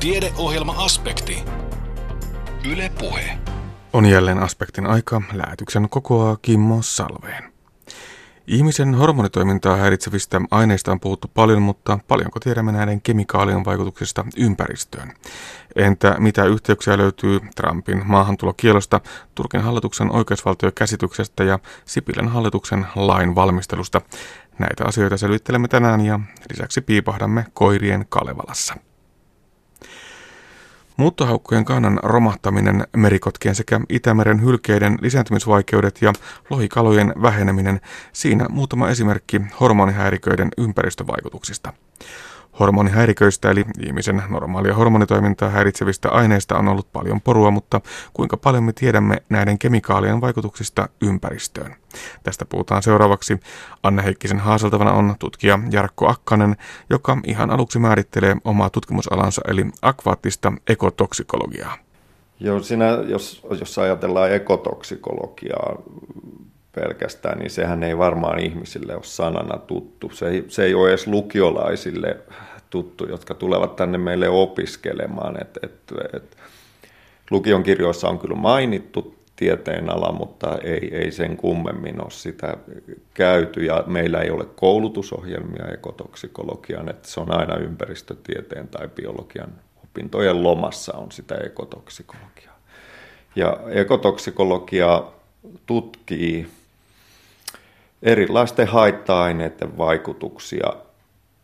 [0.00, 1.44] Tiedeohjelma-aspekti.
[2.72, 3.38] Yle Puhe.
[3.92, 5.22] On jälleen aspektin aika.
[5.32, 7.52] Lähetyksen kokoaa Kimmo Salveen.
[8.46, 15.12] Ihmisen hormonitoimintaa häiritsevistä aineista on puhuttu paljon, mutta paljonko tiedämme näiden kemikaalien vaikutuksista ympäristöön?
[15.76, 19.00] Entä mitä yhteyksiä löytyy Trumpin maahantulokielosta,
[19.34, 24.00] Turkin hallituksen oikeusvaltiokäsityksestä ja Sipilän hallituksen lain valmistelusta?
[24.58, 26.20] Näitä asioita selvittelemme tänään ja
[26.50, 28.74] lisäksi piipahdamme koirien Kalevalassa.
[30.98, 36.12] Muuttohaukkojen kannan romahtaminen, merikotkien sekä Itämeren hylkeiden lisääntymisvaikeudet ja
[36.50, 37.80] lohikalojen väheneminen,
[38.12, 41.72] siinä muutama esimerkki hormonihäiriköiden ympäristövaikutuksista.
[42.60, 47.80] Hormonihäiriköistä eli ihmisen normaalia hormonitoimintaa häiritsevistä aineista on ollut paljon porua, mutta
[48.12, 51.74] kuinka paljon me tiedämme näiden kemikaalien vaikutuksista ympäristöön?
[52.22, 53.40] Tästä puhutaan seuraavaksi.
[53.82, 56.56] Anne Heikkisen haaseltavana on tutkija Jarkko Akkanen,
[56.90, 61.76] joka ihan aluksi määrittelee omaa tutkimusalansa eli akvaattista ekotoksikologiaa.
[62.40, 65.76] Joo, siinä, jos, jos ajatellaan ekotoksikologiaa
[66.74, 70.10] pelkästään, niin sehän ei varmaan ihmisille ole sanana tuttu.
[70.10, 72.16] Se ei, se ei ole edes lukiolaisille
[72.70, 75.40] tuttu, jotka tulevat tänne meille opiskelemaan.
[75.40, 75.80] Et, et,
[76.12, 76.36] et,
[77.30, 82.56] lukion kirjoissa on kyllä mainittu tieteenala, mutta ei, ei sen kummemmin ole sitä
[83.14, 83.64] käyty.
[83.64, 89.52] Ja meillä ei ole koulutusohjelmia ekotoksikologian, että se on aina ympäristötieteen tai biologian
[89.84, 92.58] opintojen lomassa on sitä ekotoksikologiaa.
[93.36, 95.02] Ja ekotoksikologia
[95.66, 96.48] tutkii
[98.02, 100.72] erilaisten haitta-aineiden vaikutuksia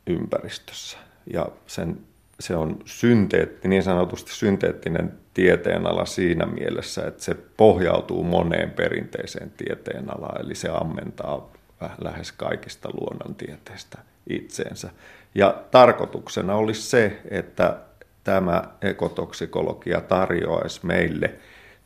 [0.07, 1.04] ympäristössä.
[1.33, 1.99] Ja sen,
[2.41, 10.45] se on synteetti, niin sanotusti synteettinen tieteenala siinä mielessä, että se pohjautuu moneen perinteiseen tieteenalaan,
[10.45, 11.53] eli se ammentaa
[11.99, 13.99] lähes kaikista luonnontieteistä
[14.31, 14.91] itseensä.
[15.35, 17.77] Ja tarkoituksena olisi se, että
[18.25, 21.35] tämä ekotoksikologia tarjoaisi meille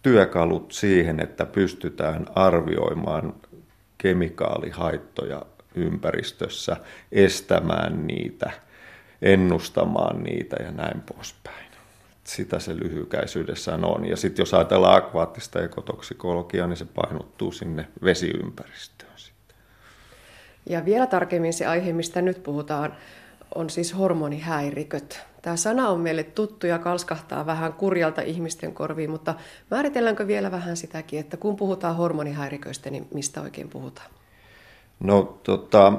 [0.03, 3.34] työkalut siihen, että pystytään arvioimaan
[3.98, 5.43] kemikaalihaittoja
[5.75, 6.76] ympäristössä,
[7.12, 8.50] estämään niitä,
[9.23, 11.69] ennustamaan niitä ja näin poispäin.
[12.25, 14.05] Sitä se lyhykäisyydessään on.
[14.05, 19.12] Ja sitten jos ajatellaan akvaattista ekotoksikologiaa, niin se painottuu sinne vesiympäristöön.
[19.17, 19.56] Sitten.
[20.67, 22.95] Ja vielä tarkemmin se aihe, mistä nyt puhutaan,
[23.55, 25.21] on siis hormonihäiriköt.
[25.43, 29.35] Tämä sana on meille tuttu ja kalskahtaa vähän kurjalta ihmisten korviin, mutta
[29.71, 34.11] määritelläänkö vielä vähän sitäkin, että kun puhutaan hormonihäiriköistä, niin mistä oikein puhutaan?
[35.00, 35.93] No tota,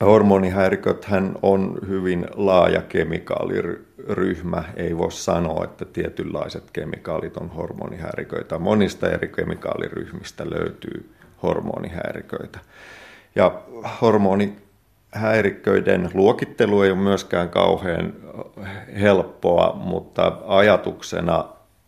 [0.00, 4.64] hormonihäiriköthän on hyvin laaja kemikaaliryhmä.
[4.76, 8.58] Ei voi sanoa, että tietynlaiset kemikaalit on hormonihäiriköitä.
[8.58, 11.10] Monista eri kemikaaliryhmistä löytyy
[11.42, 12.58] hormonihäiriköitä.
[13.34, 13.60] Ja
[14.00, 14.56] hormoni
[15.12, 18.12] häiriköiden luokittelu ei ole myöskään kauhean
[19.00, 21.44] helppoa, mutta ajatuksena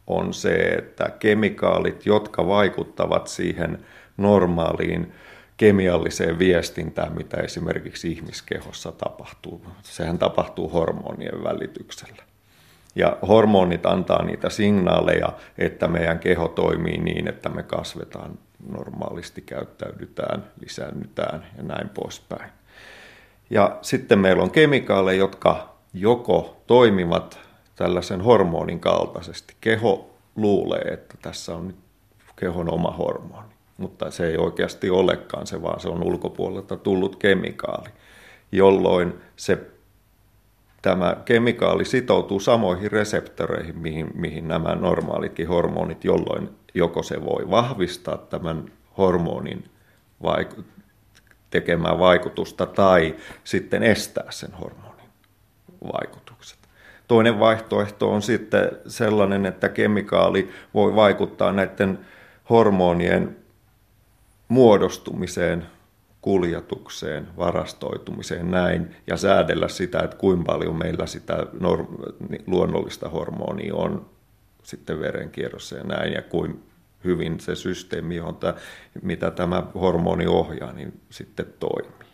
[0.07, 3.79] on se, että kemikaalit, jotka vaikuttavat siihen
[4.17, 5.13] normaaliin
[5.59, 9.67] kemialliseen viestintään, mitä esimerkiksi ihmiskehossa tapahtuu.
[9.83, 12.23] Sehän tapahtuu hormonien välityksellä.
[12.95, 18.39] Ja hormonit antaa niitä signaaleja, että meidän keho toimii niin, että me kasvetaan
[18.69, 22.51] normaalisti, käyttäydytään, lisäännytään ja näin poispäin.
[23.51, 27.39] Ja sitten meillä on kemikaaleja, jotka joko toimivat
[27.77, 29.55] tällaisen hormonin kaltaisesti.
[29.61, 31.77] Keho luulee, että tässä on nyt
[32.37, 37.89] kehon oma hormoni, mutta se ei oikeasti olekaan se, vaan se on ulkopuolelta tullut kemikaali,
[38.53, 39.59] jolloin se
[40.83, 48.17] tämä kemikaali sitoutuu samoihin reseptoreihin, mihin, mihin nämä normaalitkin hormonit, jolloin joko se voi vahvistaa
[48.17, 49.65] tämän hormonin
[50.23, 50.63] vaik-
[51.51, 55.09] tekemään vaikutusta tai sitten estää sen hormonin
[55.93, 56.59] vaikutukset.
[57.09, 61.99] Toinen vaihtoehto on sitten sellainen, että kemikaali voi vaikuttaa näiden
[62.51, 63.37] hormonien
[64.49, 65.67] muodostumiseen,
[66.21, 74.07] kuljetukseen, varastoitumiseen näin ja säädellä sitä, että kuinka paljon meillä sitä norm- luonnollista hormonia on
[74.63, 76.63] sitten verenkierrossa ja näin ja kuin
[77.05, 78.55] hyvin se systeemi, johon tämä,
[79.03, 82.09] mitä tämä hormoni ohjaa, niin sitten toimii.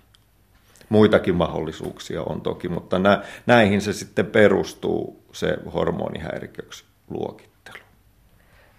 [0.88, 7.53] Muitakin mahdollisuuksia on toki, mutta nä, näihin se sitten perustuu se hormonihäiriköksi luokittelu.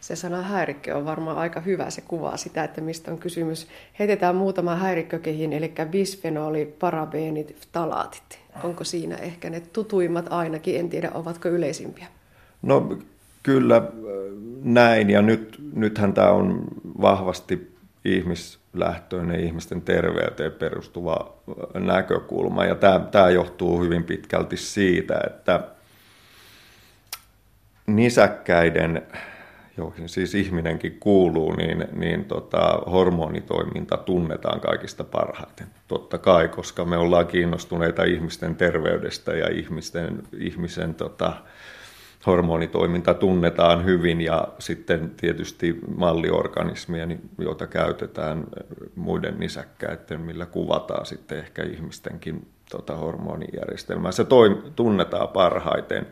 [0.06, 3.68] Se sana häirikkö on varmaan aika hyvä, se kuvaa sitä, että mistä on kysymys.
[4.00, 8.40] Heitetään muutama häirikkökehin, eli bisfenoli, parabeenit, talaatit.
[8.64, 12.08] Onko siinä ehkä ne tutuimmat ainakin, en tiedä ovatko yleisimpiä?
[12.62, 12.98] No
[13.46, 13.82] Kyllä
[14.64, 16.64] näin, ja nyt, nythän tämä on
[17.02, 17.76] vahvasti
[18.06, 21.34] ihmislähtöinen, ihmisten terveyteen perustuva
[21.74, 25.60] näkökulma, ja tämä, tämä johtuu hyvin pitkälti siitä, että
[27.88, 29.02] nisäkkäiden,
[29.78, 35.68] joihin siis ihminenkin kuuluu, niin, niin tota, hormonitoiminta tunnetaan kaikista parhaiten.
[35.88, 41.34] Totta kai, koska me ollaan kiinnostuneita ihmisten terveydestä ja ihmisten, ihmisen tota,
[42.26, 48.44] hormonitoiminta tunnetaan hyvin ja sitten tietysti malliorganismia, niin, joita käytetään
[48.96, 54.12] muiden nisäkkäiden, millä kuvataan sitten ehkä ihmistenkin tota, hormonijärjestelmää.
[54.12, 56.08] Se toi, tunnetaan parhaiten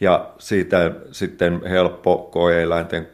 [0.00, 3.08] ja siitä sitten helppo koeeläinten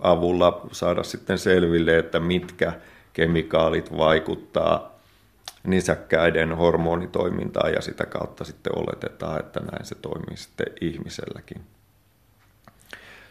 [0.00, 2.72] avulla saada sitten selville, että mitkä
[3.12, 5.00] kemikaalit vaikuttaa
[5.64, 11.60] nisäkkäiden hormonitoimintaan ja sitä kautta sitten oletetaan, että näin se toimii sitten ihmiselläkin.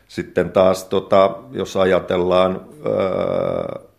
[0.07, 3.89] Sitten taas, tota, jos ajatellaan öö,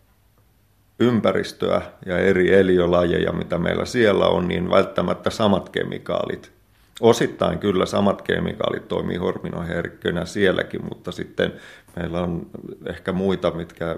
[1.01, 6.53] ympäristöä ja eri eliölajeja, mitä meillä siellä on, niin välttämättä samat kemikaalit.
[7.01, 11.53] Osittain kyllä samat kemikaalit toimii horminoherkkönä sielläkin, mutta sitten
[11.97, 12.47] meillä on
[12.87, 13.97] ehkä muita, mitkä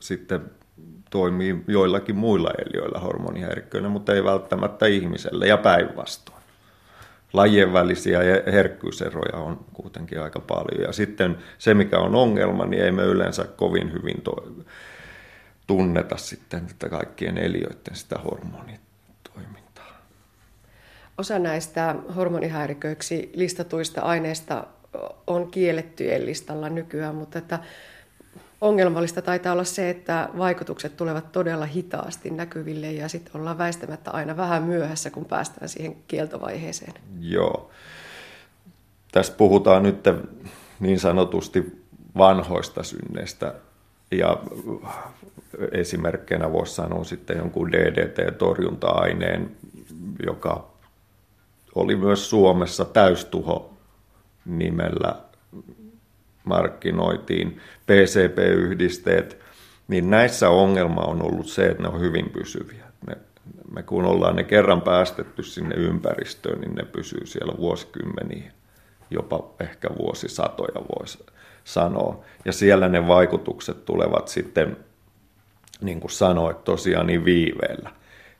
[0.00, 0.40] sitten
[1.10, 6.40] toimii joillakin muilla eliöillä hormonihäirikköinä, mutta ei välttämättä ihmiselle ja päinvastoin.
[7.32, 8.20] Lajien välisiä
[8.52, 10.82] herkkyyseroja on kuitenkin aika paljon.
[10.86, 14.52] Ja sitten se, mikä on ongelma, niin ei me yleensä kovin hyvin to-
[15.66, 18.89] tunneta sitten että kaikkien eliöiden sitä hormonitoimintaa.
[21.20, 24.64] Osa näistä hormonihäiriköiksi listatuista aineista
[25.26, 27.58] on kiellettyjen listalla nykyään, mutta että
[28.60, 34.36] ongelmallista taitaa olla se, että vaikutukset tulevat todella hitaasti näkyville ja sitten ollaan väistämättä aina
[34.36, 36.94] vähän myöhässä, kun päästään siihen kieltovaiheeseen.
[37.20, 37.70] Joo.
[39.12, 40.04] Tässä puhutaan nyt
[40.80, 41.84] niin sanotusti
[42.16, 43.54] vanhoista synneistä
[44.10, 44.36] ja
[45.72, 49.50] esimerkkinä voisi sanoa sitten jonkun DDT-torjunta-aineen,
[50.26, 50.70] joka
[51.74, 53.72] oli myös Suomessa täystuho
[54.44, 55.14] nimellä
[56.44, 59.38] markkinoitiin, PCP-yhdisteet,
[59.88, 62.84] niin näissä ongelma on ollut se, että ne on hyvin pysyviä.
[63.06, 63.16] Me,
[63.72, 68.52] me kun ollaan ne kerran päästetty sinne ympäristöön, niin ne pysyy siellä vuosikymmeniä,
[69.10, 71.18] jopa ehkä vuosisatoja voisi
[71.64, 72.24] sanoa.
[72.44, 74.76] Ja siellä ne vaikutukset tulevat sitten,
[75.80, 77.90] niin kuin sanoit, tosiaan niin viiveellä.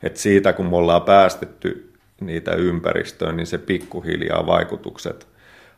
[0.03, 1.90] Et siitä kun me ollaan päästetty
[2.21, 5.29] niitä ympäristöön, niin se pikkuhiljaa vaikutukset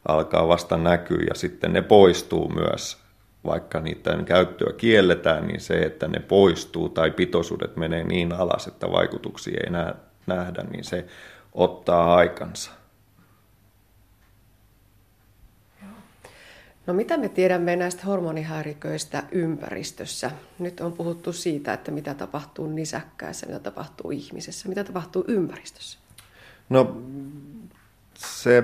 [0.09, 3.03] alkaa vasta näkyä ja sitten ne poistuu myös,
[3.45, 8.91] vaikka niiden käyttöä kielletään, niin se, että ne poistuu tai pitoisuudet menee niin alas, että
[8.91, 9.71] vaikutuksia ei
[10.27, 11.07] nähdä, niin se
[11.53, 12.71] ottaa aikansa.
[16.87, 20.31] No mitä me tiedämme näistä hormonihäiriköistä ympäristössä?
[20.59, 26.02] Nyt on puhuttu siitä, että mitä tapahtuu nisäkkäässä, mitä tapahtuu ihmisessä, mitä tapahtuu ympäristössä?
[26.73, 26.97] No
[28.15, 28.63] se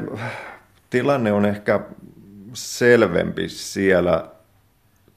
[0.91, 1.81] tilanne on ehkä
[2.53, 4.29] selvempi siellä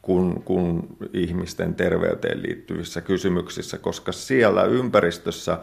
[0.01, 5.59] kuin, kuin ihmisten terveyteen liittyvissä kysymyksissä, koska siellä ympäristössä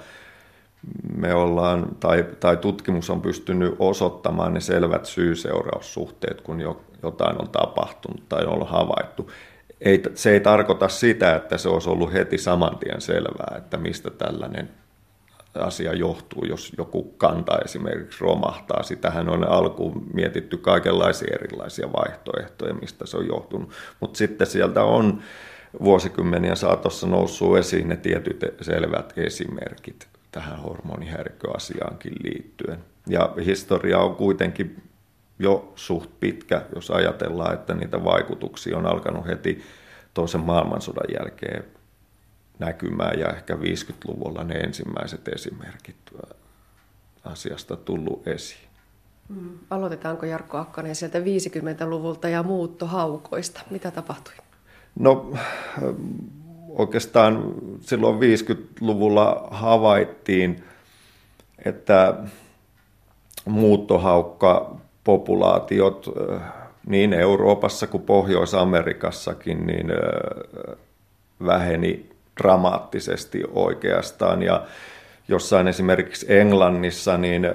[1.17, 7.49] me ollaan, tai, tai tutkimus on pystynyt osoittamaan ne selvät syy-seuraussuhteet, kun jo, jotain on
[7.49, 9.31] tapahtunut tai on havaittu.
[9.81, 14.11] Ei, se ei tarkoita sitä, että se olisi ollut heti saman tien selvää, että mistä
[14.11, 14.69] tällainen
[15.61, 18.83] asia johtuu, jos joku kanta esimerkiksi romahtaa.
[18.83, 23.71] Sitähän on alkuun mietitty kaikenlaisia erilaisia vaihtoehtoja, mistä se on johtunut.
[24.01, 25.23] Mutta sitten sieltä on
[25.85, 32.79] vuosikymmenien saatossa noussut esiin ne tietyt selvät esimerkit tähän hormonihäirikköasiaankin liittyen.
[33.09, 34.83] Ja historia on kuitenkin
[35.39, 39.63] jo suht pitkä, jos ajatellaan, että niitä vaikutuksia on alkanut heti
[40.15, 41.65] toisen maailmansodan jälkeen
[42.59, 45.97] näkymään ja ehkä 50-luvulla ne ensimmäiset esimerkit
[47.25, 48.69] asiasta tullut esiin.
[49.29, 49.59] Mm.
[49.71, 53.61] Aloitetaanko Jarkko Akkanen sieltä 50-luvulta ja muuttohaukoista?
[53.71, 54.35] Mitä tapahtui?
[54.99, 55.33] No
[56.69, 60.65] oikeastaan silloin 50-luvulla havaittiin,
[61.65, 62.15] että
[63.45, 66.07] muuttohaukka populaatiot
[66.87, 69.87] niin Euroopassa kuin Pohjois-Amerikassakin niin
[71.47, 74.43] väheni dramaattisesti oikeastaan.
[74.43, 74.67] Ja
[75.29, 77.49] jossain esimerkiksi Englannissa, niin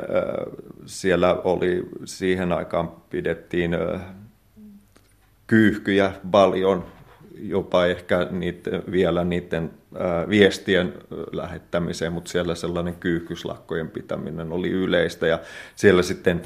[0.85, 3.77] siellä oli siihen aikaan pidettiin
[5.47, 6.85] kyyhkyjä paljon,
[7.39, 9.71] jopa ehkä niiden, vielä niiden
[10.29, 10.93] viestien
[11.31, 15.39] lähettämiseen, mutta siellä sellainen kyyhkyslakkojen pitäminen oli yleistä ja
[15.75, 16.41] siellä sitten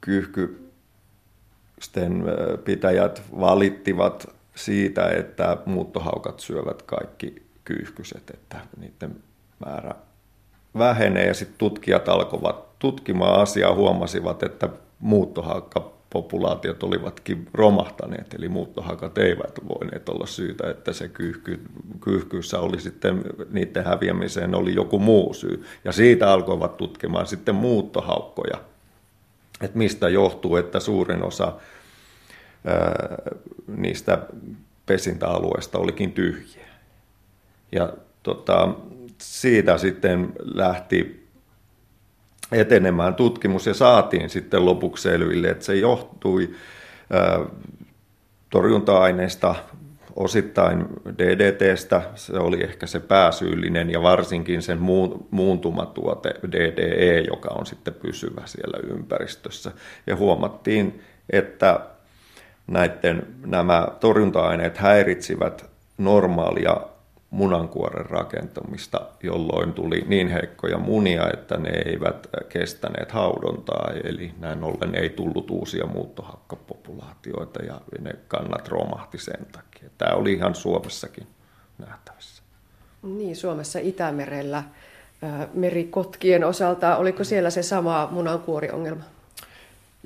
[0.00, 0.64] kyyhkysten
[2.64, 9.16] pitäjät valittivat siitä, että muuttohaukat syövät kaikki kyyhkyset, että niiden
[9.66, 9.94] määrä
[10.78, 11.26] vähenee.
[11.26, 14.68] Ja sitten tutkijat alkoivat tutkimaan asiaa huomasivat, että
[14.98, 21.60] muuttohaakkapopulaatiot olivatkin romahtaneet, eli muuttohakat eivät voineet olla syytä, että se kyyhky,
[22.00, 25.64] kyyhkyyssä oli sitten niiden häviämiseen oli joku muu syy.
[25.84, 28.58] Ja siitä alkoivat tutkimaan sitten muuttohaukkoja,
[29.60, 31.52] että mistä johtuu, että suurin osa
[33.76, 34.18] niistä
[34.86, 36.66] pesintäalueista olikin tyhjiä.
[37.72, 37.92] Ja
[38.22, 38.68] tota,
[39.18, 41.28] siitä sitten lähti
[42.52, 46.54] etenemään tutkimus ja saatiin sitten lopuksi selville, että se johtui
[48.50, 49.54] torjunta-aineista,
[50.16, 50.86] osittain
[51.18, 54.78] DDTstä, se oli ehkä se pääsyyllinen ja varsinkin sen
[55.30, 59.72] muuntumatuote DDE, joka on sitten pysyvä siellä ympäristössä.
[60.06, 61.80] Ja huomattiin, että
[62.66, 66.76] näiden, nämä torjunta-aineet häiritsivät normaalia
[67.30, 74.94] munankuoren rakentamista, jolloin tuli niin heikkoja munia, että ne eivät kestäneet haudontaa, eli näin ollen
[74.94, 79.90] ei tullut uusia muuttohakkapopulaatioita ja ne kannat romahti sen takia.
[79.98, 81.26] Tämä oli ihan Suomessakin
[81.78, 82.42] nähtävissä.
[83.02, 84.62] Niin, Suomessa Itämerellä
[85.54, 89.04] merikotkien osalta, oliko siellä se sama munankuoriongelma?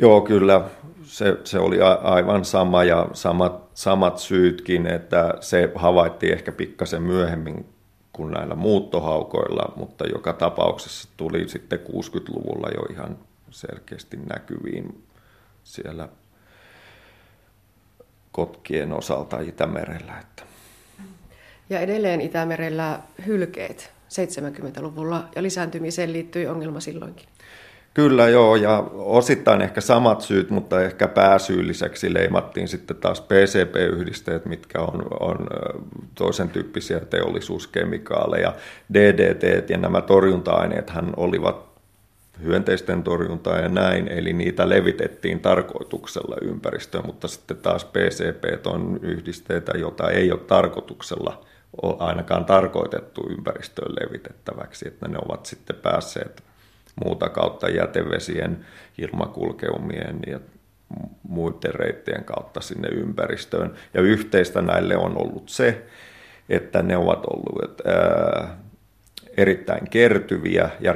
[0.00, 0.64] Joo, kyllä
[1.02, 7.66] se, se oli aivan sama ja samat, samat syytkin, että se havaittiin ehkä pikkasen myöhemmin
[8.12, 13.18] kuin näillä muuttohaukoilla, mutta joka tapauksessa tuli sitten 60-luvulla jo ihan
[13.50, 15.04] selkeästi näkyviin
[15.64, 16.08] siellä
[18.32, 20.18] kotkien osalta Itämerellä.
[20.20, 20.42] Että.
[21.70, 27.28] Ja edelleen Itämerellä hylkeet 70-luvulla ja lisääntymiseen liittyi ongelma silloinkin.
[27.98, 34.80] Kyllä joo, ja osittain ehkä samat syyt, mutta ehkä pääsyylliseksi leimattiin sitten taas PCP-yhdisteet, mitkä
[34.80, 35.46] on, on
[36.14, 38.54] toisen tyyppisiä teollisuuskemikaaleja.
[38.94, 41.68] DDT ja nämä torjunta-aineethan olivat
[42.42, 49.78] hyönteisten torjuntaa ja näin, eli niitä levitettiin tarkoituksella ympäristöön, mutta sitten taas PCP on yhdisteitä,
[49.78, 51.44] joita ei ole tarkoituksella
[51.98, 56.48] ainakaan tarkoitettu ympäristöön levitettäväksi, että ne ovat sitten päässeet
[57.04, 58.66] muuta kautta jätevesien,
[58.98, 60.40] ilmakulkeumien ja
[61.22, 63.74] muiden reittien kautta sinne ympäristöön.
[63.94, 65.84] Ja yhteistä näille on ollut se,
[66.48, 67.82] että ne ovat olleet
[69.38, 70.92] erittäin kertyviä ja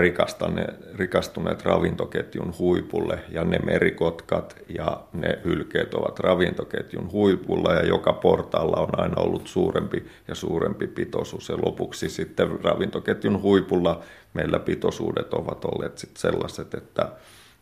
[0.94, 3.18] rikastuneet ravintoketjun huipulle.
[3.28, 9.46] Ja ne merikotkat ja ne hylkeet ovat ravintoketjun huipulla ja joka portaalla on aina ollut
[9.48, 11.48] suurempi ja suurempi pitoisuus.
[11.48, 14.02] Ja lopuksi sitten ravintoketjun huipulla
[14.34, 17.08] meillä pitoisuudet ovat olleet sitten sellaiset, että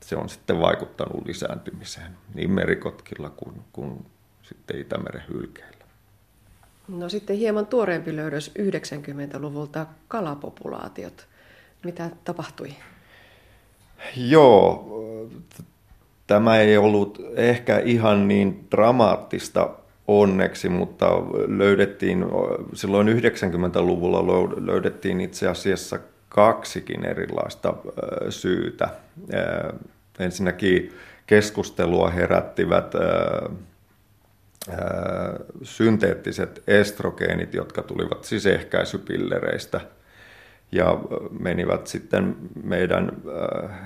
[0.00, 4.06] se on sitten vaikuttanut lisääntymiseen niin merikotkilla kuin, kuin
[4.42, 5.69] sitten Itämeren hylkeillä.
[6.90, 11.26] No sitten hieman tuoreempi löydös 90-luvulta kalapopulaatiot.
[11.84, 12.68] Mitä tapahtui?
[14.16, 14.88] Joo,
[16.26, 19.70] tämä ei ollut ehkä ihan niin dramaattista
[20.08, 21.06] onneksi, mutta
[21.46, 22.24] löydettiin
[22.74, 24.26] silloin 90-luvulla
[24.66, 27.74] löydettiin itse asiassa kaksikin erilaista
[28.28, 28.88] syytä.
[30.18, 30.92] Ensinnäkin
[31.26, 32.92] keskustelua herättivät
[35.62, 39.80] synteettiset estrogeenit, jotka tulivat siis ehkäisypillereistä
[40.72, 40.98] ja
[41.40, 43.12] menivät sitten meidän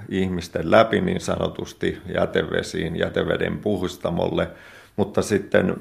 [0.09, 4.49] ihmisten läpi niin sanotusti jätevesiin, jäteveden puhdistamolle,
[4.97, 5.76] mutta sitten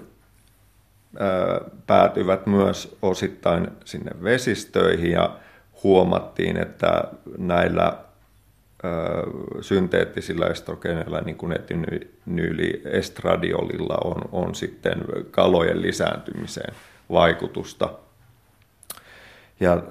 [1.87, 5.37] päätyvät myös osittain sinne vesistöihin ja
[5.83, 7.03] huomattiin, että
[7.37, 7.97] näillä
[9.61, 14.97] synteettisillä estrogeneilla, niin kuin etinyyli estradiolilla on, on sitten
[15.31, 16.73] kalojen lisääntymiseen
[17.11, 17.89] vaikutusta.
[19.59, 19.83] Ja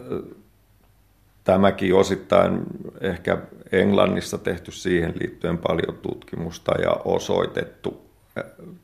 [1.44, 2.60] tämäkin osittain
[3.00, 3.38] ehkä
[3.72, 8.06] Englannissa tehty siihen liittyen paljon tutkimusta ja osoitettu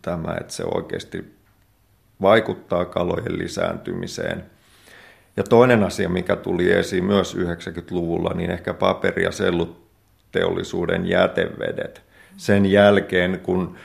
[0.02, 1.24] tämä, että se oikeasti
[2.22, 4.44] vaikuttaa kalojen lisääntymiseen–
[5.38, 9.32] ja toinen asia, mikä tuli esiin myös 90-luvulla, niin ehkä paperi- ja
[10.32, 12.02] selluteollisuuden jätevedet.
[12.36, 13.76] Sen jälkeen, kun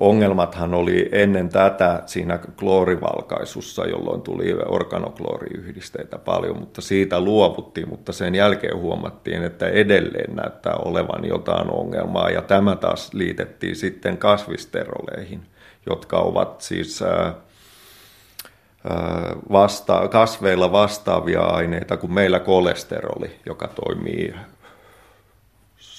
[0.00, 8.34] ongelmathan oli ennen tätä siinä kloorivalkaisussa, jolloin tuli organoklooriyhdisteitä paljon, mutta siitä luovuttiin, mutta sen
[8.34, 15.40] jälkeen huomattiin, että edelleen näyttää olevan jotain ongelmaa, ja tämä taas liitettiin sitten kasvisteroleihin,
[15.86, 17.04] jotka ovat siis
[19.52, 24.34] vasta, kasveilla vastaavia aineita kuin meillä kolesteroli, joka toimii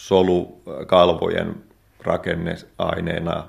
[0.06, 1.56] solukalvojen
[2.02, 3.48] rakenneaineena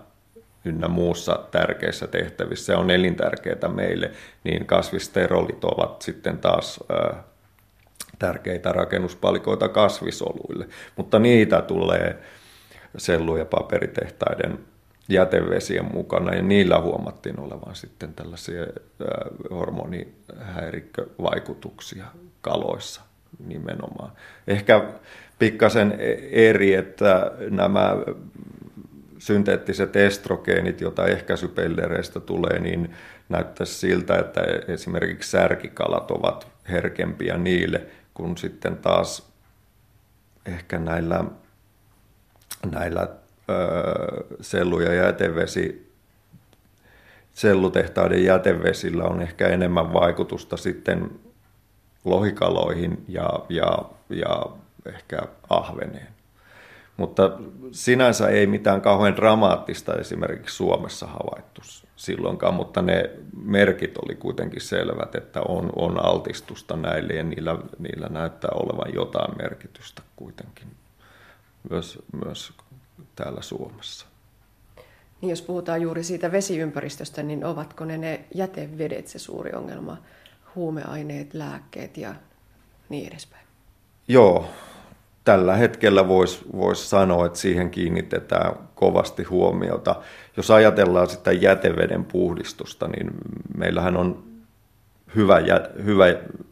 [0.65, 2.79] ynnä muussa tärkeissä tehtävissä.
[2.79, 4.11] On elintärkeää meille,
[4.45, 6.81] niin kasvisterolit ovat sitten taas
[8.19, 10.69] tärkeitä rakennuspalikoita kasvisoluille.
[10.97, 12.23] Mutta niitä tulee
[12.97, 14.59] sellu- ja paperitehtaiden
[15.09, 18.67] jätevesien mukana ja niillä huomattiin olevan sitten tällaisia
[19.51, 22.05] hormonihäirikkövaikutuksia
[22.41, 23.01] kaloissa
[23.47, 24.13] nimenomaan.
[24.47, 24.85] Ehkä
[25.39, 27.97] pikkasen e- eri, että nämä
[29.19, 32.95] synteettiset estrogeenit, joita ehkäisypellereistä tulee, niin
[33.29, 39.33] näyttäisi siltä, että esimerkiksi särkikalat ovat herkempiä niille, kun sitten taas
[40.47, 41.25] ehkä näillä,
[42.71, 43.09] näillä
[44.41, 45.93] sellu- ja jätevesi,
[47.35, 51.11] sellutehtaiden jätevesillä on ehkä enemmän vaikutusta sitten
[52.05, 53.79] lohikaloihin ja, ja,
[54.11, 54.47] ja
[54.89, 55.19] ehkä
[55.51, 56.09] ahveneen.
[56.97, 57.31] Mutta
[57.73, 61.61] sinänsä ei mitään kauhean dramaattista esimerkiksi Suomessa havaittu
[61.97, 63.11] silloinkaan, mutta ne
[63.45, 69.37] merkit oli kuitenkin selvät, että on, on altistusta näille ja niillä, niillä näyttää olevan jotain
[69.39, 70.69] merkitystä kuitenkin
[71.71, 72.53] myös, myös
[73.17, 74.07] täällä Suomessa.
[75.21, 79.97] Niin jos puhutaan juuri siitä vesiympäristöstä, niin ovatko ne ne jätevedet se suuri ongelma,
[80.55, 82.15] huumeaineet, lääkkeet ja
[82.89, 83.47] niin edespäin?
[84.09, 84.51] Joo,
[85.27, 89.97] tällä hetkellä voisi vois sanoa, että siihen kiinnitetään kovasti huomiota.
[90.37, 93.11] Jos ajatellaan sitä jäteveden puhdistusta, niin
[93.57, 94.25] meillähän on
[95.17, 95.41] hyvä,
[95.85, 96.05] hyvä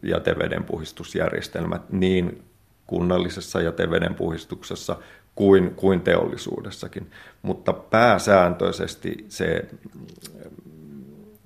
[0.02, 2.43] jäteveden puhdistusjärjestelmä niin
[2.87, 4.97] kunnallisessa jäteveden puhdistuksessa
[5.35, 7.11] kuin, kuin teollisuudessakin.
[7.43, 9.64] Mutta pääsääntöisesti se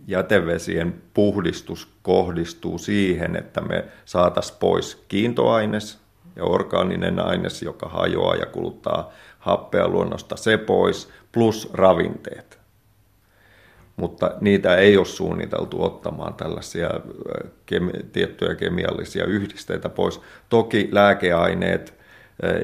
[0.06, 6.07] jätevesien puhdistus kohdistuu siihen, että me saataisiin pois kiintoaines
[6.38, 12.58] ja orgaaninen aines, joka hajoaa ja kuluttaa happea luonnosta, se pois, plus ravinteet.
[13.96, 16.90] Mutta niitä ei ole suunniteltu ottamaan tällaisia
[17.66, 20.20] kemi- tiettyjä kemiallisia yhdisteitä pois.
[20.48, 21.94] Toki lääkeaineet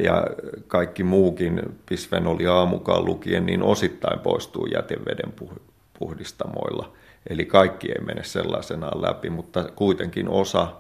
[0.05, 0.27] ja
[0.67, 5.35] kaikki muukin, bisfenoli A mukaan lukien, niin osittain poistuu jäteveden
[5.99, 6.93] puhdistamoilla.
[7.31, 10.73] Eli kaikki ei mene sellaisenaan läpi, mutta kuitenkin osa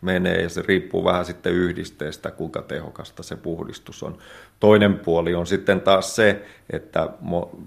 [0.00, 4.18] menee ja se riippuu vähän sitten yhdisteestä, kuinka tehokasta se puhdistus on.
[4.60, 7.08] Toinen puoli on sitten taas se, että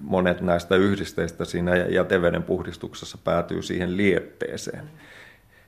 [0.02, 4.90] monet näistä yhdisteistä siinä jäteveden puhdistuksessa päätyy siihen lietteeseen.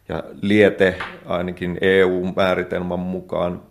[0.09, 3.61] Ja liete ainakin EU-määritelmän mukaan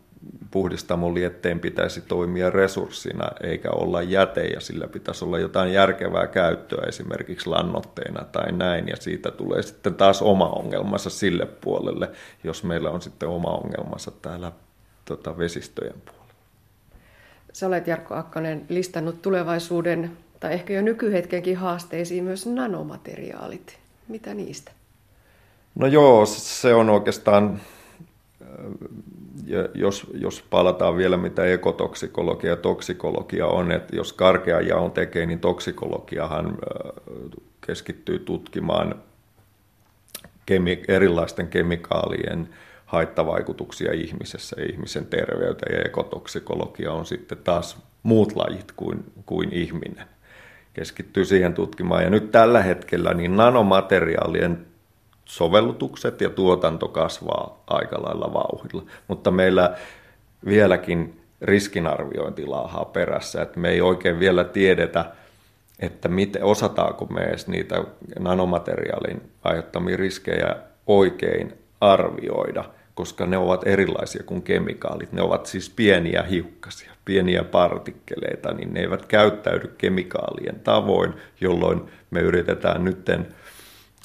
[0.50, 7.48] puhdistamolietteen pitäisi toimia resurssina eikä olla jäte ja sillä pitäisi olla jotain järkevää käyttöä esimerkiksi
[7.48, 12.10] lannoitteena tai näin ja siitä tulee sitten taas oma ongelmansa sille puolelle,
[12.44, 14.52] jos meillä on sitten oma ongelmansa täällä
[15.04, 16.34] tota, vesistöjen puolella.
[17.52, 23.78] Sä olet Jarkko Akkonen listannut tulevaisuuden tai ehkä jo nykyhetkenkin haasteisiin myös nanomateriaalit.
[24.08, 24.72] Mitä niistä?
[25.74, 27.60] No joo, se on oikeastaan
[29.74, 35.40] jos, jos palataan vielä mitä ekotoksikologia ja toksikologia on, että jos karkea jaon tekee, niin
[35.40, 36.58] toksikologiahan
[37.66, 38.94] keskittyy tutkimaan
[40.46, 42.48] kemi- erilaisten kemikaalien
[42.86, 50.06] haittavaikutuksia ihmisessä ja ihmisen terveyteen, ja ekotoksikologia on sitten taas muut lajit kuin, kuin ihminen.
[50.74, 52.04] Keskittyy siihen tutkimaan.
[52.04, 54.66] Ja nyt tällä hetkellä niin nanomateriaalien
[55.24, 58.82] sovellutukset ja tuotanto kasvaa aika lailla vauhdilla.
[59.08, 59.76] Mutta meillä
[60.46, 65.04] vieläkin riskinarviointi laahaa perässä, että me ei oikein vielä tiedetä,
[65.80, 67.84] että miten, osataanko me edes niitä
[68.18, 70.56] nanomateriaalin aiheuttamia riskejä
[70.86, 75.12] oikein arvioida, koska ne ovat erilaisia kuin kemikaalit.
[75.12, 82.20] Ne ovat siis pieniä hiukkasia, pieniä partikkeleita, niin ne eivät käyttäydy kemikaalien tavoin, jolloin me
[82.20, 83.34] yritetään nytten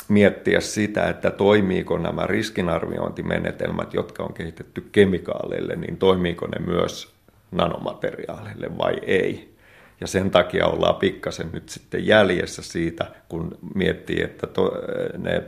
[0.10, 7.14] miettiä sitä, että toimiiko nämä riskinarviointimenetelmät, jotka on kehitetty kemikaaleille, niin toimiiko ne myös
[7.52, 9.56] nanomateriaaleille vai ei.
[10.02, 14.72] Ja sen takia ollaan pikkasen nyt sitten jäljessä siitä, kun miettii, että to,
[15.18, 15.44] ne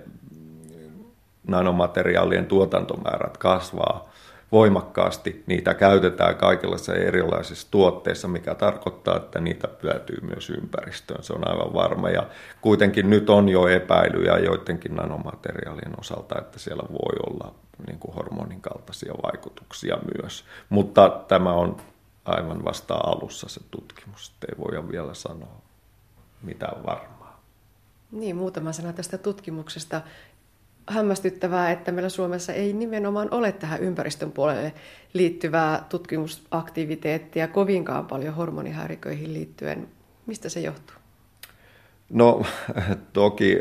[1.48, 4.11] nanomateriaalien tuotantomäärät kasvaa
[4.52, 5.44] voimakkaasti.
[5.48, 11.24] Niitä käytetään kaikenlaisissa erilaisissa tuotteissa, mikä tarkoittaa, että niitä päätyy myös ympäristöön.
[11.24, 12.10] Se on aivan varma.
[12.10, 12.28] Ja
[12.62, 17.54] kuitenkin nyt on jo epäilyjä joidenkin nanomateriaalien osalta, että siellä voi olla
[17.88, 20.46] niin kuin hormonin kaltaisia vaikutuksia myös.
[20.70, 21.78] Mutta tämä on
[22.26, 25.62] aivan vasta alussa se tutkimus, ei voi vielä sanoa
[26.42, 27.42] mitään varmaa.
[28.12, 30.02] Niin, muutama sana tästä tutkimuksesta
[30.88, 34.74] hämmästyttävää, että meillä Suomessa ei nimenomaan ole tähän ympäristön puolelle
[35.14, 39.88] liittyvää tutkimusaktiviteettia kovinkaan paljon hormonihäiriköihin liittyen.
[40.26, 40.96] Mistä se johtuu?
[42.10, 42.46] No
[43.14, 43.58] toki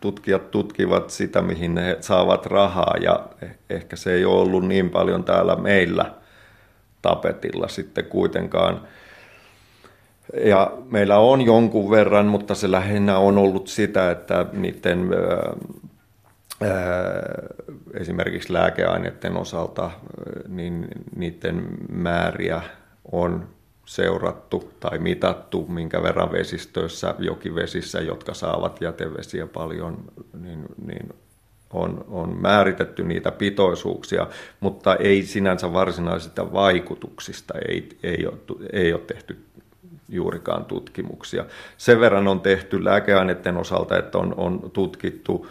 [0.00, 3.26] tutkijat tutkivat sitä, mihin he saavat rahaa ja
[3.70, 6.14] ehkä se ei ole ollut niin paljon täällä meillä
[7.02, 8.80] tapetilla sitten kuitenkaan.
[10.44, 15.08] Ja meillä on jonkun verran, mutta se lähinnä on ollut sitä, että niiden
[17.94, 19.90] esimerkiksi lääkeaineiden osalta
[20.48, 22.62] niin niiden määriä
[23.12, 23.48] on
[23.86, 29.98] seurattu tai mitattu, minkä verran vesistöissä, jokivesissä, jotka saavat jätevesiä paljon,
[30.40, 31.08] niin, niin
[31.72, 34.26] on, on määritetty niitä pitoisuuksia,
[34.60, 38.38] mutta ei sinänsä varsinaisista vaikutuksista ei, ei, ole,
[38.72, 39.38] ei ole tehty
[40.12, 41.44] juurikaan tutkimuksia.
[41.76, 45.46] Sen verran on tehty lääkeaineiden osalta, että on, on tutkittu,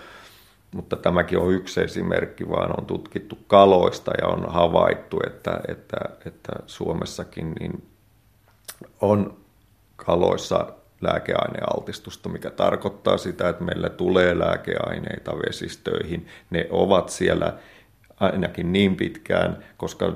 [0.76, 6.52] mutta tämäkin on yksi esimerkki, vaan on tutkittu kaloista ja on havaittu, että, että, että
[6.68, 7.84] Suomessakin niin
[9.02, 9.38] on
[9.96, 10.68] kaloissa
[11.02, 16.28] lääkeainealtistusta, mikä tarkoittaa sitä, että meillä tulee lääkeaineita vesistöihin.
[16.50, 17.54] Ne ovat siellä
[18.20, 20.14] ainakin niin pitkään, koska,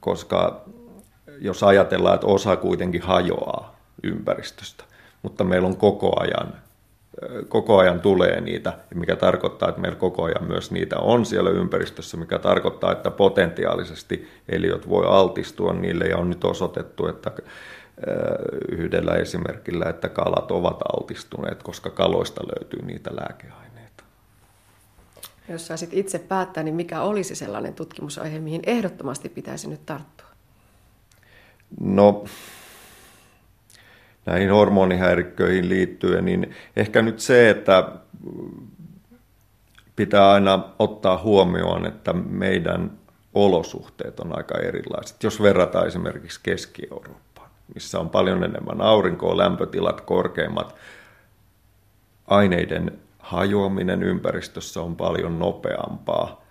[0.00, 0.64] koska
[1.40, 4.84] jos ajatellaan, että osa kuitenkin hajoaa ympäristöstä,
[5.22, 6.54] mutta meillä on koko ajan,
[7.48, 12.16] koko ajan tulee niitä, mikä tarkoittaa, että meillä koko ajan myös niitä on siellä ympäristössä,
[12.16, 17.30] mikä tarkoittaa, että potentiaalisesti eliöt voi altistua niille ja on nyt osoitettu, että
[18.68, 24.04] yhdellä esimerkillä, että kalat ovat altistuneet, koska kaloista löytyy niitä lääkeaineita.
[25.48, 30.15] Jos saisit itse päättää, niin mikä olisi sellainen tutkimusaihe, mihin ehdottomasti pitäisi nyt tarttua?
[31.80, 32.24] No,
[34.26, 37.88] näihin hormonihäirikköihin liittyen, niin ehkä nyt se, että
[39.96, 42.90] pitää aina ottaa huomioon, että meidän
[43.34, 45.22] olosuhteet on aika erilaiset.
[45.22, 50.74] Jos verrataan esimerkiksi Keski-Eurooppaan, missä on paljon enemmän aurinkoa, lämpötilat korkeimmat,
[52.26, 56.40] aineiden hajoaminen ympäristössä on paljon nopeampaa–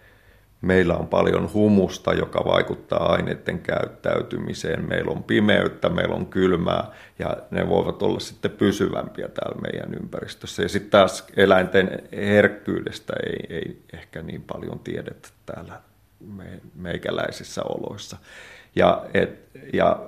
[0.66, 4.88] Meillä on paljon humusta, joka vaikuttaa aineiden käyttäytymiseen.
[4.88, 10.64] Meillä on pimeyttä, meillä on kylmää ja ne voivat olla sitten pysyvämpiä täällä meidän ympäristössä.
[10.64, 15.82] Ja sitten taas eläinten herkkyydestä ei, ei ehkä niin paljon tiedetä täällä
[16.36, 18.18] me, meikäläisissä oloissa.
[18.76, 19.40] Ja, et,
[19.74, 20.00] ja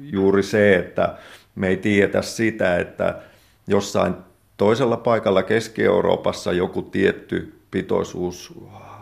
[0.00, 1.14] juuri se, että
[1.54, 3.22] me ei tiedetä sitä, että
[3.66, 4.14] jossain
[4.56, 8.54] toisella paikalla Keski-Euroopassa joku tietty pitoisuus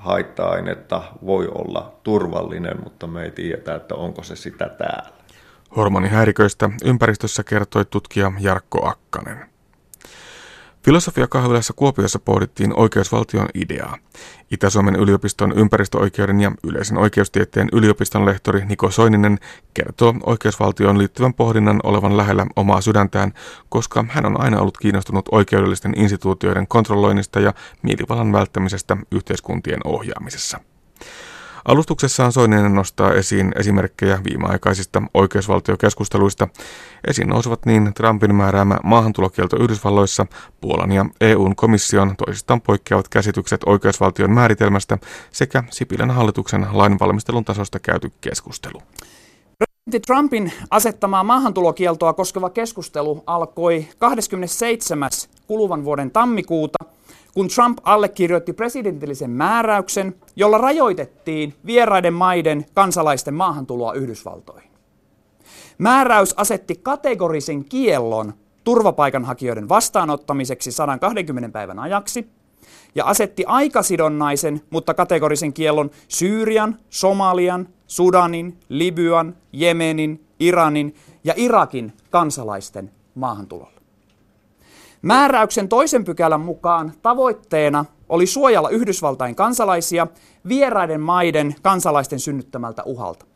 [0.02, 5.12] haitta-ainetta voi olla turvallinen, mutta me ei tiedetä, että onko se sitä täällä.
[5.76, 9.51] Hormonihäiriköistä ympäristössä kertoi tutkija Jarkko Akkanen.
[10.84, 13.98] Filosofiakahvilassa Kuopiossa pohdittiin oikeusvaltion ideaa.
[14.50, 19.38] Itä-Suomen yliopiston ympäristöoikeuden ja yleisen oikeustieteen yliopiston lehtori Niko Soininen
[19.74, 23.32] kertoo oikeusvaltioon liittyvän pohdinnan olevan lähellä omaa sydäntään,
[23.68, 30.60] koska hän on aina ollut kiinnostunut oikeudellisten instituutioiden kontrolloinnista ja mielivallan välttämisestä yhteiskuntien ohjaamisessa.
[31.64, 36.48] Alustuksessaan Soininen nostaa esiin esimerkkejä viimeaikaisista oikeusvaltiokeskusteluista.
[37.08, 40.26] Esiin nousevat niin Trumpin määräämä maahantulokielto Yhdysvalloissa,
[40.60, 44.98] Puolan ja EUn komission toisistaan poikkeavat käsitykset oikeusvaltion määritelmästä
[45.30, 48.82] sekä Sipilän hallituksen lainvalmistelun tasosta käyty keskustelu.
[49.58, 55.10] Presidentti Trumpin asettamaa maahantulokieltoa koskeva keskustelu alkoi 27.
[55.46, 56.78] kuluvan vuoden tammikuuta–
[57.34, 64.70] kun Trump allekirjoitti presidentillisen määräyksen, jolla rajoitettiin vieraiden maiden kansalaisten maahantuloa Yhdysvaltoihin.
[65.78, 72.28] Määräys asetti kategorisen kiellon turvapaikanhakijoiden vastaanottamiseksi 120 päivän ajaksi
[72.94, 82.90] ja asetti aikasidonnaisen, mutta kategorisen kiellon Syyrian, Somalian, Sudanin, Libyan, Jemenin, Iranin ja Irakin kansalaisten
[83.14, 83.81] maahantulolle.
[85.02, 90.06] Määräyksen toisen pykälän mukaan tavoitteena oli suojella Yhdysvaltain kansalaisia
[90.48, 93.26] vieraiden maiden kansalaisten synnyttämältä uhalta.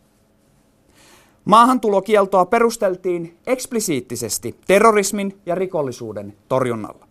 [1.45, 7.09] Maahantulokieltoa perusteltiin eksplisiittisesti terrorismin ja rikollisuuden torjunnalla.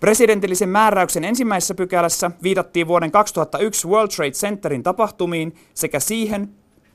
[0.00, 6.48] Presidentillisen määräyksen ensimmäisessä pykälässä viitattiin vuoden 2001 World Trade Centerin tapahtumiin sekä siihen,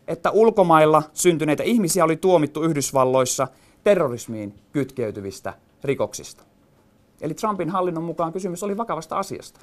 [0.08, 3.48] että ulkomailla syntyneitä ihmisiä oli tuomittu Yhdysvalloissa
[3.84, 6.49] terrorismiin kytkeytyvistä rikoksista.
[7.22, 9.60] Eli Trumpin hallinnon mukaan kysymys oli vakavasta asiasta.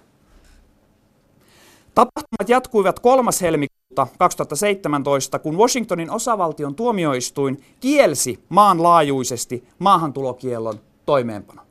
[1.94, 3.30] Tapahtumat jatkuivat 3.
[3.40, 11.62] helmikuuta 2017, kun Washingtonin osavaltion tuomioistuin kielsi maanlaajuisesti maahantulokiellon toimeenpano.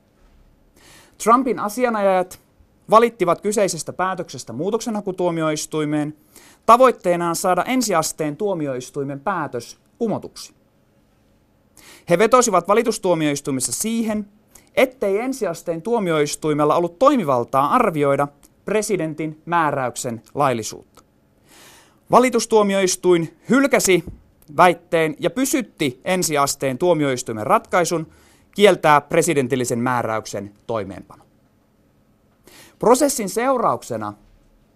[1.23, 2.39] Trumpin asianajajat
[2.89, 6.17] valittivat kyseisestä päätöksestä muutoksenhakutuomioistuimeen
[6.65, 10.53] tavoitteenaan saada ensiasteen tuomioistuimen päätös kumotuksi.
[12.09, 14.29] He vetosivat valitustuomioistuimessa siihen,
[14.75, 18.27] ettei ensiasteen tuomioistuimella ollut toimivaltaa arvioida
[18.65, 21.03] presidentin määräyksen laillisuutta.
[22.11, 24.03] Valitustuomioistuin hylkäsi
[24.57, 28.07] väitteen ja pysytti ensiasteen tuomioistuimen ratkaisun
[28.55, 31.23] kieltää presidentillisen määräyksen toimeenpano.
[32.79, 34.13] Prosessin seurauksena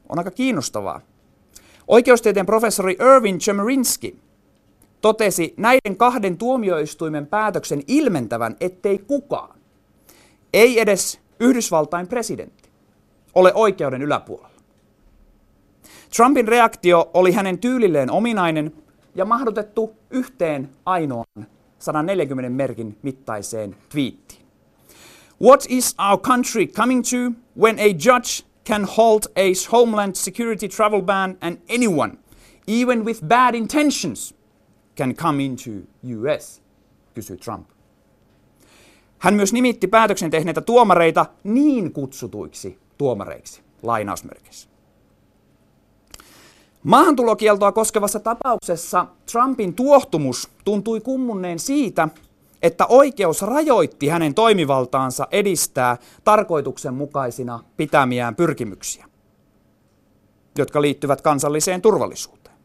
[0.09, 1.01] on aika kiinnostavaa.
[1.87, 4.19] Oikeustieteen professori Irvin Chemerinsky
[5.01, 9.58] totesi näiden kahden tuomioistuimen päätöksen ilmentävän, ettei kukaan,
[10.53, 12.69] ei edes Yhdysvaltain presidentti,
[13.35, 14.49] ole oikeuden yläpuolella.
[16.15, 18.71] Trumpin reaktio oli hänen tyylilleen ominainen
[19.15, 21.47] ja mahdotettu yhteen ainoaan
[21.79, 24.45] 140 merkin mittaiseen twiittiin.
[25.41, 27.17] What is our country coming to
[27.61, 32.17] when a judge can halt a homeland security travel ban and anyone,
[32.67, 34.35] even with bad intentions,
[34.97, 35.71] can come into
[36.03, 36.61] US,
[37.15, 37.67] kysyi Trump.
[39.19, 44.69] Hän myös nimitti päätöksen tehneitä tuomareita niin kutsutuiksi tuomareiksi, lainausmerkeissä.
[46.83, 52.07] Maahantulokieltoa koskevassa tapauksessa Trumpin tuohtumus tuntui kummunneen siitä,
[52.61, 59.05] että oikeus rajoitti hänen toimivaltaansa edistää tarkoituksenmukaisina pitämiään pyrkimyksiä,
[60.57, 62.55] jotka liittyvät kansalliseen turvallisuuteen.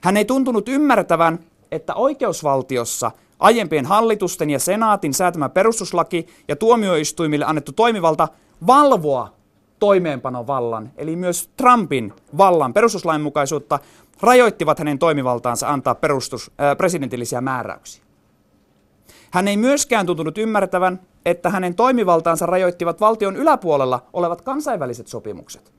[0.00, 1.38] Hän ei tuntunut ymmärtävän,
[1.70, 3.10] että oikeusvaltiossa
[3.42, 8.28] aiempien hallitusten ja senaatin säätämä perustuslaki ja tuomioistuimille annettu toimivalta
[8.66, 9.32] valvoa
[9.78, 13.78] toimeenpanovallan, eli myös Trumpin vallan perustuslainmukaisuutta,
[14.20, 18.02] rajoittivat hänen toimivaltaansa antaa perustus, äh, presidentillisiä määräyksiä.
[19.30, 25.72] Hän ei myöskään tuntunut ymmärtävän, että hänen toimivaltaansa rajoittivat valtion yläpuolella olevat kansainväliset sopimukset,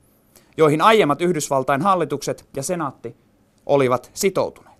[0.58, 3.16] joihin aiemmat Yhdysvaltain hallitukset ja senaatti
[3.66, 4.73] olivat sitoutuneet.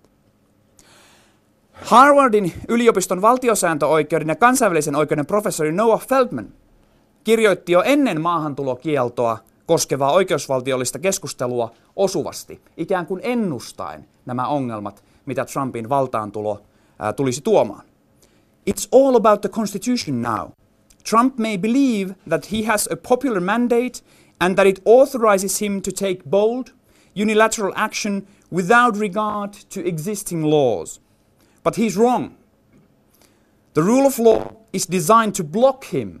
[1.84, 6.48] Harvardin yliopiston valtiosääntöoikeuden ja kansainvälisen oikeuden professori Noah Feldman
[7.24, 15.88] kirjoitti jo ennen maahantulokieltoa koskevaa oikeusvaltiollista keskustelua osuvasti, ikään kuin ennustaen nämä ongelmat, mitä Trumpin
[15.88, 16.62] valtaantulo
[16.98, 17.84] ää, tulisi tuomaan.
[18.70, 20.48] It's all about the Constitution now.
[21.10, 24.00] Trump may believe that he has a popular mandate
[24.40, 26.66] and that it authorizes him to take bold,
[27.22, 31.03] unilateral action without regard to existing laws.
[31.64, 32.30] But he's wrong.
[33.74, 36.20] The rule of law is designed to block him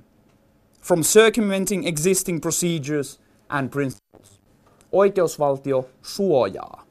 [0.80, 4.40] from circumventing existing procedures and principles.
[4.92, 6.84] Oikeusvaltio suojaa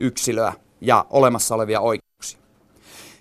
[0.00, 2.38] yksilöä ja olemassa olevia oikeuksia.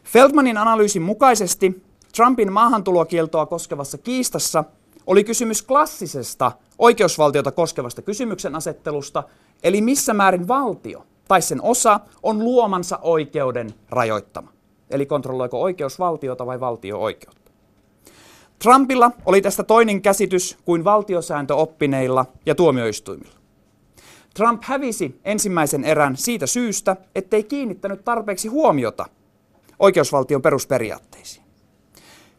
[0.03, 1.83] Feldmanin analyysin mukaisesti
[2.15, 4.63] Trumpin maahantulokieltoa koskevassa kiistassa
[5.07, 9.23] oli kysymys klassisesta oikeusvaltiota koskevasta kysymyksen asettelusta,
[9.63, 14.51] eli missä määrin valtio tai sen osa on luomansa oikeuden rajoittama.
[14.89, 17.51] Eli kontrolloiko oikeusvaltiota vai valtio oikeutta.
[18.59, 23.35] Trumpilla oli tästä toinen käsitys kuin valtiosääntöoppineilla ja tuomioistuimilla.
[24.33, 29.05] Trump hävisi ensimmäisen erän siitä syystä, ettei kiinnittänyt tarpeeksi huomiota
[29.79, 31.45] oikeusvaltion perusperiaatteisiin.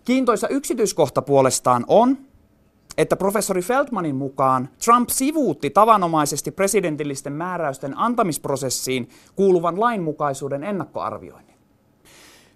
[0.05, 2.19] Kiintoisa yksityiskohta puolestaan on,
[2.99, 11.57] että professori Feldmanin mukaan Trump sivuutti tavanomaisesti presidentillisten määräysten antamisprosessiin kuuluvan lainmukaisuuden ennakkoarvioinnin.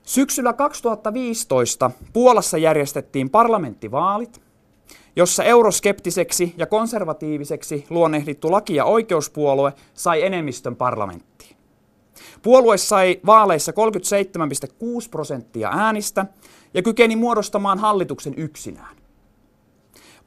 [0.03, 4.40] Syksyllä 2015 Puolassa järjestettiin parlamenttivaalit,
[5.16, 11.57] jossa euroskeptiseksi ja konservatiiviseksi luonnehdittu laki- ja oikeuspuolue sai enemmistön parlamenttiin.
[12.42, 16.26] Puolue sai vaaleissa 37,6 prosenttia äänistä
[16.74, 18.99] ja kykeni muodostamaan hallituksen yksinään.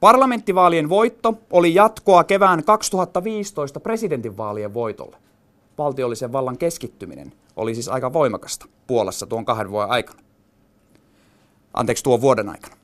[0.03, 5.17] Parlamenttivaalien voitto oli jatkoa kevään 2015 presidentinvaalien voitolle.
[5.77, 10.19] Valtiollisen vallan keskittyminen oli siis aika voimakasta Puolassa tuon kahden vuoden aikana.
[11.73, 12.75] Anteeksi, tuon vuoden aikana.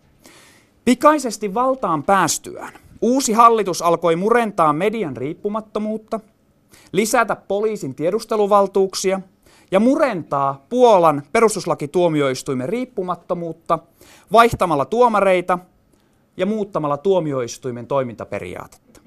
[0.86, 6.20] Pikaisesti valtaan päästyään uusi hallitus alkoi murentaa median riippumattomuutta,
[6.92, 9.22] lisätä poliisin tiedusteluvaltuuksia
[9.72, 13.80] ja murentaa Puolan perustuslakituomioistuimen riippumattomuutta
[14.32, 15.60] vaihtamalla tuomareita
[16.40, 19.02] ja muuttamalla tuomioistuimen toimintaperiaatetta.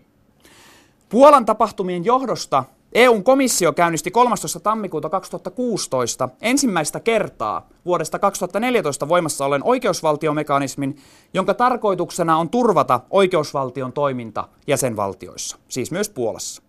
[1.08, 4.60] Puolan tapahtumien johdosta EUn komissio käynnisti 13.
[4.60, 10.96] tammikuuta 2016 ensimmäistä kertaa vuodesta 2014 voimassa ollen oikeusvaltiomekanismin,
[11.34, 16.62] jonka tarkoituksena on turvata oikeusvaltion toiminta jäsenvaltioissa, siis myös Puolassa.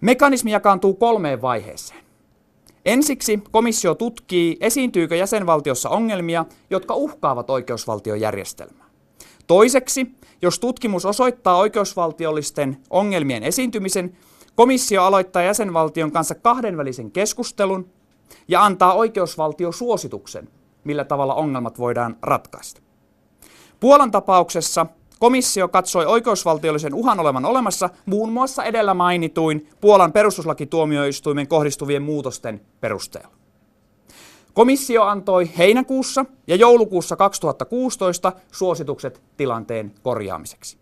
[0.00, 2.04] Mekanismi jakaantuu kolmeen vaiheeseen.
[2.84, 8.87] Ensiksi komissio tutkii, esiintyykö jäsenvaltiossa ongelmia, jotka uhkaavat oikeusvaltiojärjestelmää.
[9.48, 10.06] Toiseksi,
[10.42, 14.16] jos tutkimus osoittaa oikeusvaltiollisten ongelmien esiintymisen,
[14.54, 17.88] Komissio aloittaa jäsenvaltion kanssa kahdenvälisen keskustelun
[18.48, 20.48] ja antaa oikeusvaltiosuosituksen,
[20.84, 22.80] millä tavalla ongelmat voidaan ratkaista.
[23.80, 24.86] Puolan tapauksessa
[25.18, 33.37] komissio katsoi oikeusvaltiollisen uhan olevan olemassa muun muassa edellä mainituin Puolan perustuslakituomioistuimen kohdistuvien muutosten perusteella.
[34.58, 40.78] Komissio antoi heinäkuussa ja joulukuussa 2016 suositukset tilanteen korjaamiseksi.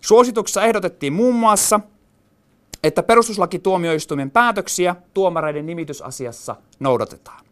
[0.00, 1.80] Suosituksessa ehdotettiin muun muassa,
[2.84, 7.44] että perustuslakituomioistuimen päätöksiä tuomareiden nimitysasiassa noudatetaan.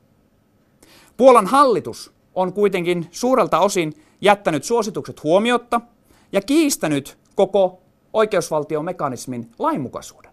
[1.16, 5.80] Puolan hallitus on kuitenkin suurelta osin jättänyt suositukset huomiotta
[6.32, 7.82] ja kiistänyt koko
[8.12, 10.32] oikeusvaltiomekanismin lainmukaisuuden.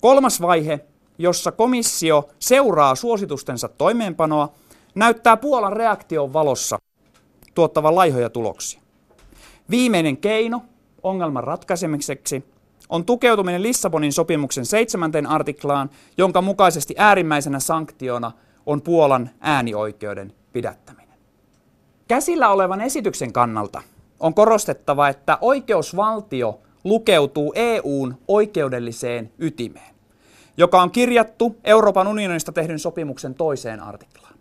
[0.00, 0.80] Kolmas vaihe,
[1.18, 4.52] jossa komissio seuraa suositustensa toimeenpanoa,
[4.94, 6.78] näyttää Puolan reaktion valossa
[7.54, 8.80] tuottavan laihoja tuloksia.
[9.70, 10.62] Viimeinen keino
[11.02, 12.44] ongelman ratkaisemiseksi
[12.88, 18.32] on tukeutuminen Lissabonin sopimuksen seitsemänteen artiklaan, jonka mukaisesti äärimmäisenä sanktiona
[18.66, 21.18] on Puolan äänioikeuden pidättäminen.
[22.08, 23.82] Käsillä olevan esityksen kannalta
[24.20, 29.95] on korostettava, että oikeusvaltio lukeutuu EUn oikeudelliseen ytimeen,
[30.56, 34.34] joka on kirjattu Euroopan unionista tehdyn sopimuksen toiseen artiklaan.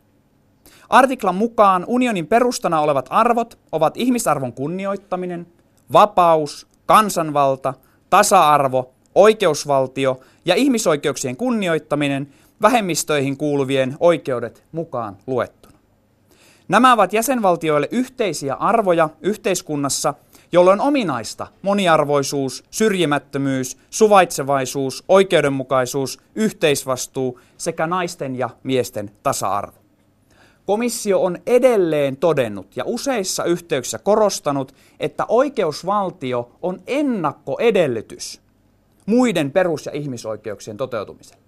[0.90, 5.48] Artiklan mukaan unionin perustana olevat arvot ovat ihmisarvon kunnioittaminen,
[5.94, 7.74] vapaus, kansanvalta,
[8.10, 15.78] tasa-arvo, oikeusvaltio ja ihmisoikeuksien kunnioittaminen vähemmistöihin kuuluvien oikeudet mukaan luettuna.
[16.68, 20.14] Nämä ovat jäsenvaltioille yhteisiä arvoja yhteiskunnassa,
[20.52, 29.78] jolloin ominaista moniarvoisuus, syrjimättömyys, suvaitsevaisuus, oikeudenmukaisuus, yhteisvastuu sekä naisten ja miesten tasa-arvo.
[30.66, 38.42] Komissio on edelleen todennut ja useissa yhteyksissä korostanut, että oikeusvaltio on ennakkoedellytys
[39.06, 41.42] muiden perus- ja ihmisoikeuksien toteutumiselle.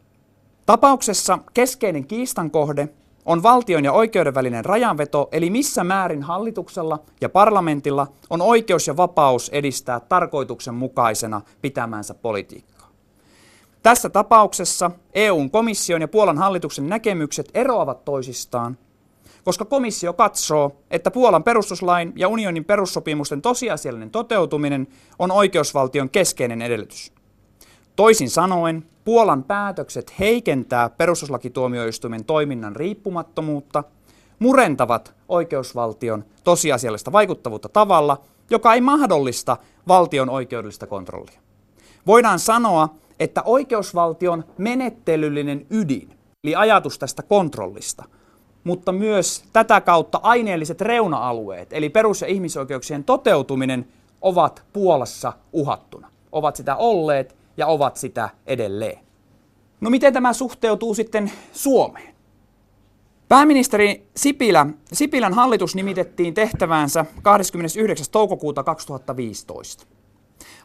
[0.66, 2.90] Tapauksessa keskeinen kiistan kohde
[3.28, 8.98] on valtion ja oikeuden välinen rajanveto, eli missä määrin hallituksella ja parlamentilla on oikeus ja
[8.98, 12.90] vapaus edistää tarkoituksenmukaisena pitämänsä politiikkaa.
[13.84, 18.78] Tässä tapauksessa EUn komission ja Puolan hallituksen näkemykset eroavat toisistaan,
[19.44, 24.88] koska komissio katsoo, että Puolan perustuslain ja unionin perussopimusten tosiasiallinen toteutuminen
[25.20, 27.17] on oikeusvaltion keskeinen edellytys.
[27.98, 33.84] Toisin sanoen, Puolan päätökset heikentää perustuslakituomioistuimen toiminnan riippumattomuutta,
[34.40, 39.58] murentavat oikeusvaltion tosiasiallista vaikuttavuutta tavalla, joka ei mahdollista
[39.88, 41.40] valtion oikeudellista kontrollia.
[42.08, 46.10] Voidaan sanoa, että oikeusvaltion menettelyllinen ydin,
[46.44, 48.04] eli ajatus tästä kontrollista,
[48.64, 53.88] mutta myös tätä kautta aineelliset reuna-alueet, eli perus- ja ihmisoikeuksien toteutuminen,
[54.22, 56.12] ovat Puolassa uhattuna.
[56.32, 59.00] Ovat sitä olleet ja ovat sitä edelleen.
[59.82, 62.16] No miten tämä suhteutuu sitten Suomeen?
[63.30, 68.06] Pääministeri Sipilä, Sipilän hallitus nimitettiin tehtäväänsä 29.
[68.12, 69.88] toukokuuta 2015.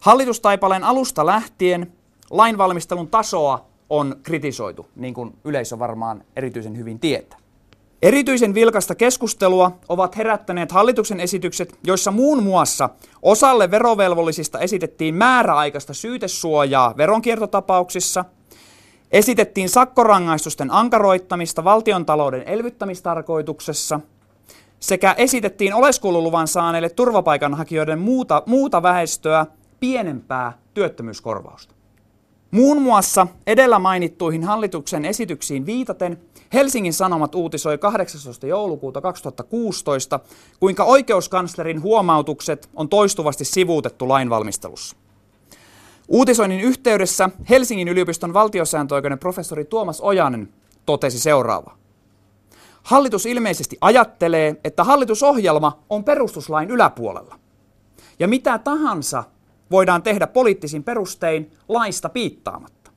[0.00, 1.92] Hallitustaipaleen alusta lähtien
[2.30, 7.41] lainvalmistelun tasoa on kritisoitu, niin kuin yleisö varmaan erityisen hyvin tietää.
[8.02, 12.88] Erityisen vilkasta keskustelua ovat herättäneet hallituksen esitykset, joissa muun muassa
[13.22, 18.24] osalle verovelvollisista esitettiin määräaikaista syytesuojaa veronkiertotapauksissa,
[19.12, 24.00] esitettiin sakkorangaistusten ankaroittamista valtiontalouden elvyttämistarkoituksessa
[24.80, 29.46] sekä esitettiin oleskululuvan saaneille turvapaikanhakijoiden muuta, muuta väestöä
[29.80, 31.74] pienempää työttömyyskorvausta.
[32.52, 36.20] Muun muassa edellä mainittuihin hallituksen esityksiin viitaten
[36.52, 38.46] Helsingin Sanomat uutisoi 18.
[38.46, 40.20] joulukuuta 2016,
[40.60, 44.96] kuinka oikeuskanslerin huomautukset on toistuvasti sivuutettu lainvalmistelussa.
[46.08, 50.48] Uutisoinnin yhteydessä Helsingin yliopiston valtiosääntöoikeuden professori Tuomas Ojanen
[50.86, 51.76] totesi seuraava.
[52.82, 57.38] Hallitus ilmeisesti ajattelee, että hallitusohjelma on perustuslain yläpuolella.
[58.18, 59.24] Ja mitä tahansa
[59.72, 62.90] voidaan tehdä poliittisin perustein laista piittaamatta.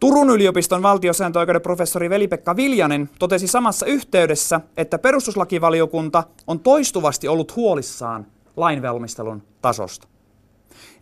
[0.00, 8.26] Turun yliopiston valtiosääntöoikeuden professori Veli-Pekka Viljanen totesi samassa yhteydessä, että perustuslakivaliokunta on toistuvasti ollut huolissaan
[8.56, 10.08] lainvalmistelun tasosta.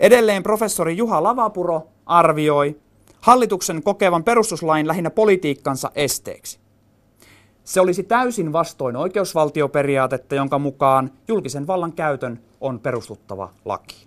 [0.00, 2.80] Edelleen professori Juha Lavapuro arvioi
[3.20, 6.58] hallituksen kokevan perustuslain lähinnä politiikkansa esteeksi.
[7.64, 14.05] Se olisi täysin vastoin oikeusvaltioperiaatetta, jonka mukaan julkisen vallan käytön on perustuttava laki.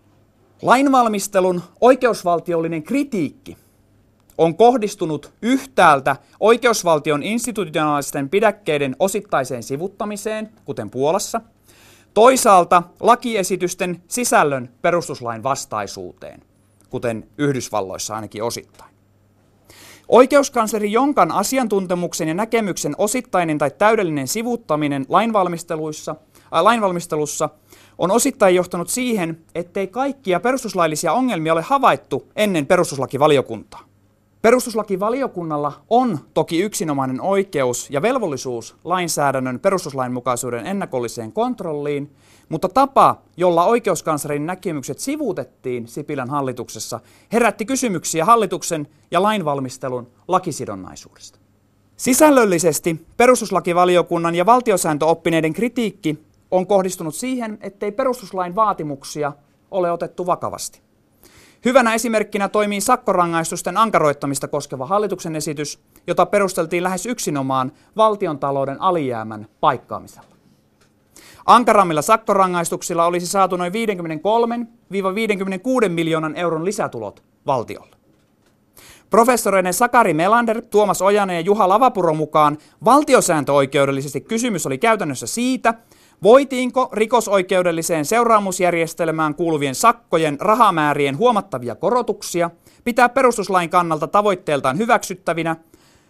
[0.62, 3.58] Lainvalmistelun oikeusvaltiollinen kritiikki
[4.38, 11.42] on kohdistunut yhtäältä oikeusvaltion institutionaalisten pidäkkeiden osittaiseen sivuttamiseen, kuten Puolassa,
[12.14, 16.42] toisaalta lakiesitysten sisällön perustuslain vastaisuuteen,
[16.90, 18.90] kuten Yhdysvalloissa ainakin osittain.
[20.08, 26.16] Oikeuskansleri Jonkan asiantuntemuksen ja näkemyksen osittainen tai täydellinen sivuttaminen lainvalmisteluissa,
[26.54, 27.50] äh, lainvalmistelussa
[28.00, 33.90] on osittain johtanut siihen, ettei kaikkia perustuslaillisia ongelmia ole havaittu ennen perustuslakivaliokuntaa.
[34.42, 42.16] Perustuslakivaliokunnalla on toki yksinomainen oikeus ja velvollisuus lainsäädännön perustuslainmukaisuuden ennakolliseen kontrolliin,
[42.50, 47.00] mutta tapa, jolla oikeuskanslerin näkemykset sivuutettiin Sipilän hallituksessa,
[47.32, 51.40] herätti kysymyksiä hallituksen ja lainvalmistelun lakisidonnaisuudesta.
[51.98, 59.34] Sisällöllisesti perustuslakivaliokunnan ja valtiosääntöoppineiden kritiikki on kohdistunut siihen, ettei perustuslain vaatimuksia
[59.72, 60.82] ole otettu vakavasti.
[61.66, 70.30] Hyvänä esimerkkinä toimii sakkorangaistusten ankaroittamista koskeva hallituksen esitys, jota perusteltiin lähes yksinomaan valtiontalouden alijäämän paikkaamisella.
[71.46, 73.74] Ankarammilla sakkorangaistuksilla olisi saatu noin
[75.86, 77.96] 53-56 miljoonan euron lisätulot valtiolle.
[79.10, 85.74] Professoreiden Sakari Melander, Tuomas Ojanen ja Juha Lavapuro mukaan valtiosääntöoikeudellisesti kysymys oli käytännössä siitä,
[86.24, 92.50] Voitiinko rikosoikeudelliseen seuraamusjärjestelmään kuuluvien sakkojen rahamäärien huomattavia korotuksia
[92.84, 95.56] pitää perustuslain kannalta tavoitteeltaan hyväksyttävinä,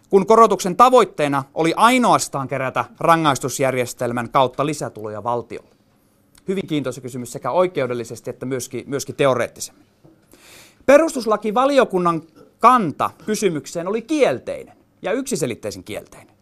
[0.08, 5.70] kun korotuksen tavoitteena oli ainoastaan kerätä rangaistusjärjestelmän kautta lisätuloja valtiolle?
[6.48, 9.86] Hyvin kiintoisa kysymys sekä oikeudellisesti että myöskin, myöskin teoreettisemmin.
[10.86, 12.22] Perustuslakivaliokunnan
[12.58, 16.39] kanta kysymykseen oli kielteinen ja yksiselitteisen kielteinen.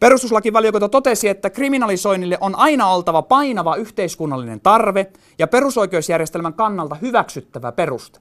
[0.00, 8.20] Perustuslakivaliokunta totesi, että kriminalisoinnille on aina oltava painava yhteiskunnallinen tarve ja perusoikeusjärjestelmän kannalta hyväksyttävä peruste.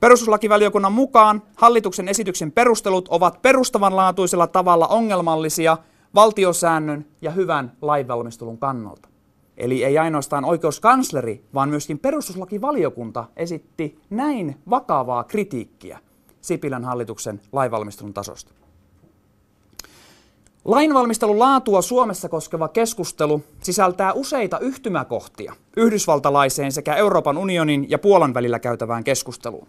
[0.00, 5.78] Perustuslakivaliokunnan mukaan hallituksen esityksen perustelut ovat perustavanlaatuisella tavalla ongelmallisia
[6.14, 9.08] valtiosäännön ja hyvän lainvalmistelun kannalta.
[9.56, 15.98] Eli ei ainoastaan oikeuskansleri, vaan myöskin perustuslakivaliokunta esitti näin vakavaa kritiikkiä
[16.40, 18.63] Sipilän hallituksen lainvalmistelun tasosta.
[20.64, 28.58] Lainvalmistelun laatua Suomessa koskeva keskustelu sisältää useita yhtymäkohtia yhdysvaltalaiseen sekä Euroopan unionin ja Puolan välillä
[28.58, 29.68] käytävään keskusteluun.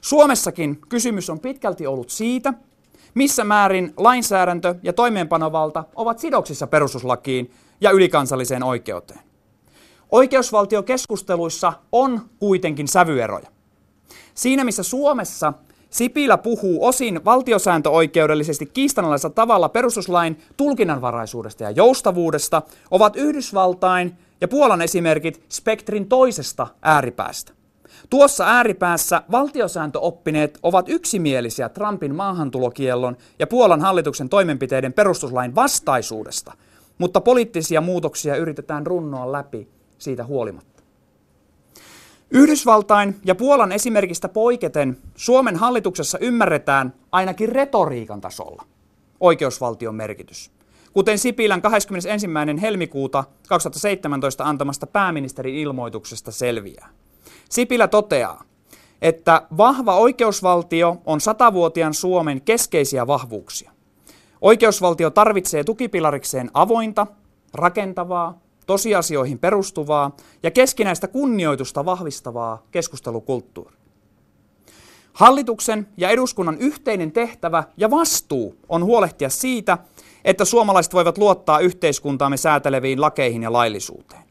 [0.00, 2.54] Suomessakin kysymys on pitkälti ollut siitä,
[3.14, 7.50] missä määrin lainsäädäntö ja toimeenpanovalta ovat sidoksissa perustuslakiin
[7.80, 9.20] ja ylikansalliseen oikeuteen.
[10.10, 13.48] Oikeusvaltiokeskusteluissa on kuitenkin sävyeroja.
[14.34, 15.52] Siinä missä Suomessa
[15.94, 25.44] Sipilä puhuu osin valtiosääntöoikeudellisesti kiistanalaisella tavalla perustuslain tulkinnanvaraisuudesta ja joustavuudesta, ovat Yhdysvaltain ja Puolan esimerkit
[25.48, 27.52] spektrin toisesta ääripäästä.
[28.10, 36.52] Tuossa ääripäässä valtiosääntöoppineet ovat yksimielisiä Trumpin maahantulokiellon ja Puolan hallituksen toimenpiteiden perustuslain vastaisuudesta,
[36.98, 39.68] mutta poliittisia muutoksia yritetään runnoa läpi
[39.98, 40.73] siitä huolimatta.
[42.30, 48.64] Yhdysvaltain ja Puolan esimerkistä poiketen Suomen hallituksessa ymmärretään ainakin retoriikan tasolla
[49.20, 50.50] oikeusvaltion merkitys.
[50.92, 52.26] Kuten Sipilän 21.
[52.60, 56.88] helmikuuta 2017 antamasta pääministerin ilmoituksesta selviää.
[57.48, 58.44] Sipilä toteaa,
[59.02, 63.70] että vahva oikeusvaltio on satavuotiaan Suomen keskeisiä vahvuuksia.
[64.40, 67.06] Oikeusvaltio tarvitsee tukipilarikseen avointa,
[67.54, 73.78] rakentavaa tosiasioihin perustuvaa ja keskinäistä kunnioitusta vahvistavaa keskustelukulttuuria.
[75.12, 79.78] Hallituksen ja eduskunnan yhteinen tehtävä ja vastuu on huolehtia siitä,
[80.24, 84.22] että suomalaiset voivat luottaa yhteiskuntaamme sääteleviin lakeihin ja laillisuuteen.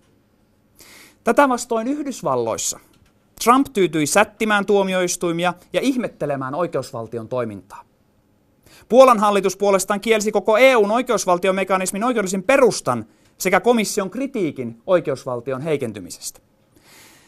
[1.24, 2.80] Tätä vastoin Yhdysvalloissa
[3.44, 7.84] Trump tyytyi sättimään tuomioistuimia ja ihmettelemään oikeusvaltion toimintaa.
[8.90, 13.06] Puolan hallitus puolestaan kielsi koko EUn oikeusvaltiomekanismin oikeudellisen perustan
[13.38, 16.40] sekä komission kritiikin oikeusvaltion heikentymisestä.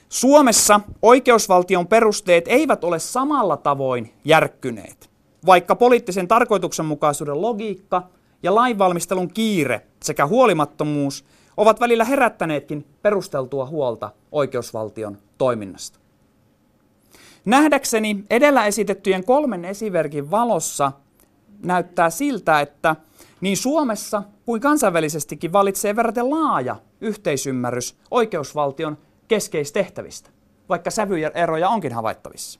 [0.09, 5.09] Suomessa oikeusvaltion perusteet eivät ole samalla tavoin järkkyneet,
[5.45, 8.09] vaikka poliittisen tarkoituksenmukaisuuden logiikka
[8.43, 11.25] ja lainvalmistelun kiire sekä huolimattomuus
[11.57, 15.99] ovat välillä herättäneetkin perusteltua huolta oikeusvaltion toiminnasta.
[17.45, 20.91] Nähdäkseni edellä esitettyjen kolmen esimerkin valossa
[21.63, 22.95] näyttää siltä, että
[23.41, 30.29] niin Suomessa kuin kansainvälisestikin valitsee verraten laaja yhteisymmärrys oikeusvaltion keskeistehtävistä,
[30.69, 32.59] vaikka sävyeroja onkin havaittavissa.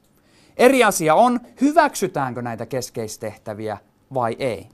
[0.58, 3.78] Eri asia on, hyväksytäänkö näitä keskeistehtäviä
[4.14, 4.70] vai ei.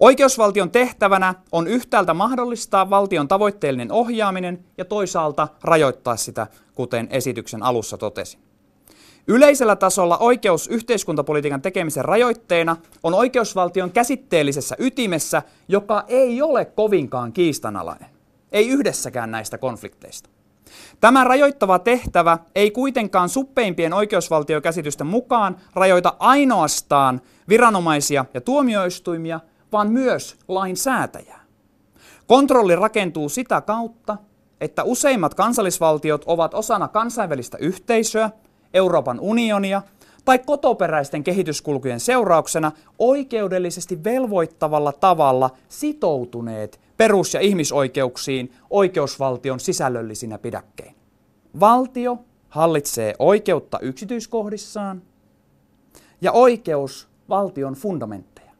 [0.00, 7.98] Oikeusvaltion tehtävänä on yhtäältä mahdollistaa valtion tavoitteellinen ohjaaminen ja toisaalta rajoittaa sitä, kuten esityksen alussa
[7.98, 8.45] totesin.
[9.28, 18.08] Yleisellä tasolla oikeus yhteiskuntapolitiikan tekemisen rajoitteena on oikeusvaltion käsitteellisessä ytimessä, joka ei ole kovinkaan kiistanalainen.
[18.52, 20.30] Ei yhdessäkään näistä konflikteista.
[21.00, 29.40] Tämä rajoittava tehtävä ei kuitenkaan suppeimpien oikeusvaltiokäsitysten mukaan rajoita ainoastaan viranomaisia ja tuomioistuimia,
[29.72, 31.40] vaan myös lainsäätäjää.
[32.26, 34.16] Kontrolli rakentuu sitä kautta,
[34.60, 38.30] että useimmat kansallisvaltiot ovat osana kansainvälistä yhteisöä,
[38.74, 39.82] Euroopan unionia
[40.24, 50.96] tai kotoperäisten kehityskulkujen seurauksena oikeudellisesti velvoittavalla tavalla sitoutuneet perus- ja ihmisoikeuksiin oikeusvaltion sisällöllisinä pidäkkein.
[51.60, 55.02] Valtio hallitsee oikeutta yksityiskohdissaan
[56.20, 58.50] ja oikeus valtion fundamentteja.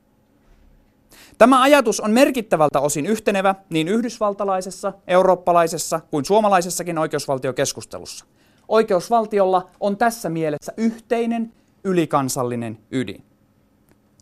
[1.39, 8.25] Tämä ajatus on merkittävältä osin yhtenevä niin yhdysvaltalaisessa, eurooppalaisessa kuin suomalaisessakin oikeusvaltiokeskustelussa.
[8.69, 11.53] Oikeusvaltiolla on tässä mielessä yhteinen
[11.85, 13.25] ylikansallinen ydin.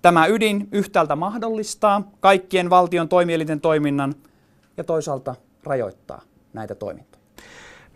[0.02, 4.14] Tämä ydin yhtäältä mahdollistaa kaikkien valtion toimielinten toiminnan
[4.76, 5.34] ja toisaalta
[5.64, 6.22] rajoittaa
[6.52, 7.24] näitä toimintoja.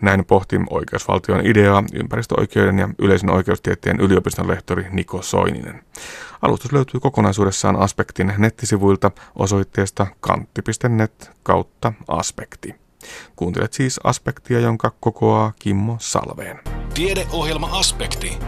[0.00, 5.82] Näin pohti oikeusvaltion ideaa ympäristöoikeuden ja yleisen oikeustieteen yliopiston lehtori Niko Soininen.
[6.42, 12.87] Alustus löytyy kokonaisuudessaan Aspektin nettisivuilta osoitteesta kantti.net kautta aspekti.
[13.36, 16.60] Kuuntelet siis Aspektia, jonka kokoaa Kimmo Salveen.
[16.94, 18.38] Tiedeohjelma Aspekti.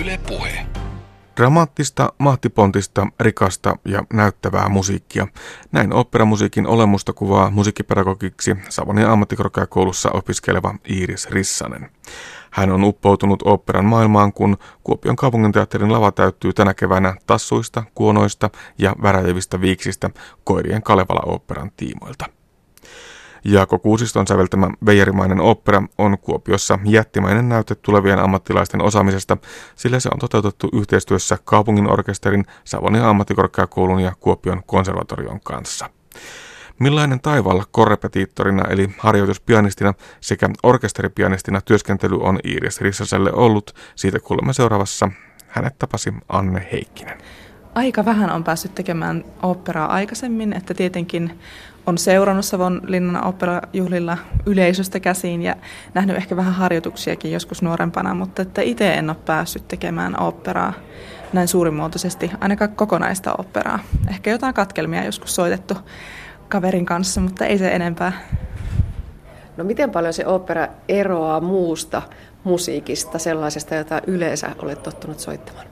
[0.00, 0.66] Yle Puhe.
[1.36, 5.26] Dramaattista, mahtipontista, rikasta ja näyttävää musiikkia.
[5.72, 11.90] Näin operamusiikin olemusta kuvaa musiikkipedagogiksi Savonin ammattikorkeakoulussa opiskeleva Iiris Rissanen.
[12.50, 18.96] Hän on uppoutunut operan maailmaan, kun Kuopion kaupunginteatterin lava täyttyy tänä keväänä tassuista, kuonoista ja
[19.02, 20.10] väräjevistä viiksistä
[20.44, 22.41] koirien Kalevala-operan tiimoilta.
[23.44, 29.36] Jaako Kuusiston säveltämä veijarimainen opera on Kuopiossa jättimäinen näyte tulevien ammattilaisten osaamisesta,
[29.76, 35.90] sillä se on toteutettu yhteistyössä kaupungin orkesterin, Savonin ammattikorkeakoulun ja Kuopion konservatorion kanssa.
[36.78, 45.08] Millainen taivaalla korrepetiittorina eli harjoituspianistina sekä orkesteripianistina työskentely on Iiris Rissaselle ollut, siitä kuulemme seuraavassa.
[45.48, 47.18] Hänet tapasi Anne Heikkinen.
[47.74, 51.40] Aika vähän on päässyt tekemään operaa aikaisemmin, että tietenkin
[51.86, 55.56] on seurannut Savonlinnan operajuhlilla yleisöstä käsiin ja
[55.94, 60.72] nähnyt ehkä vähän harjoituksiakin joskus nuorempana, mutta että itse en ole päässyt tekemään operaa
[61.32, 63.78] näin suurimuotoisesti, ainakaan kokonaista operaa.
[64.10, 65.74] Ehkä jotain katkelmia joskus soitettu
[66.48, 68.12] kaverin kanssa, mutta ei se enempää.
[69.56, 72.02] No miten paljon se opera eroaa muusta
[72.44, 75.71] musiikista, sellaisesta, jota yleensä olet tottunut soittamaan?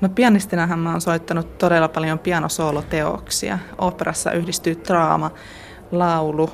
[0.00, 3.58] No pianistinahan mä oon soittanut todella paljon pianosooloteoksia.
[3.78, 5.30] Operassa yhdistyy draama,
[5.92, 6.50] laulu,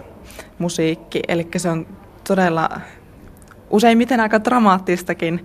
[0.58, 1.86] musiikki, eli se on
[2.28, 2.70] todella
[3.70, 5.44] useimmiten aika dramaattistakin.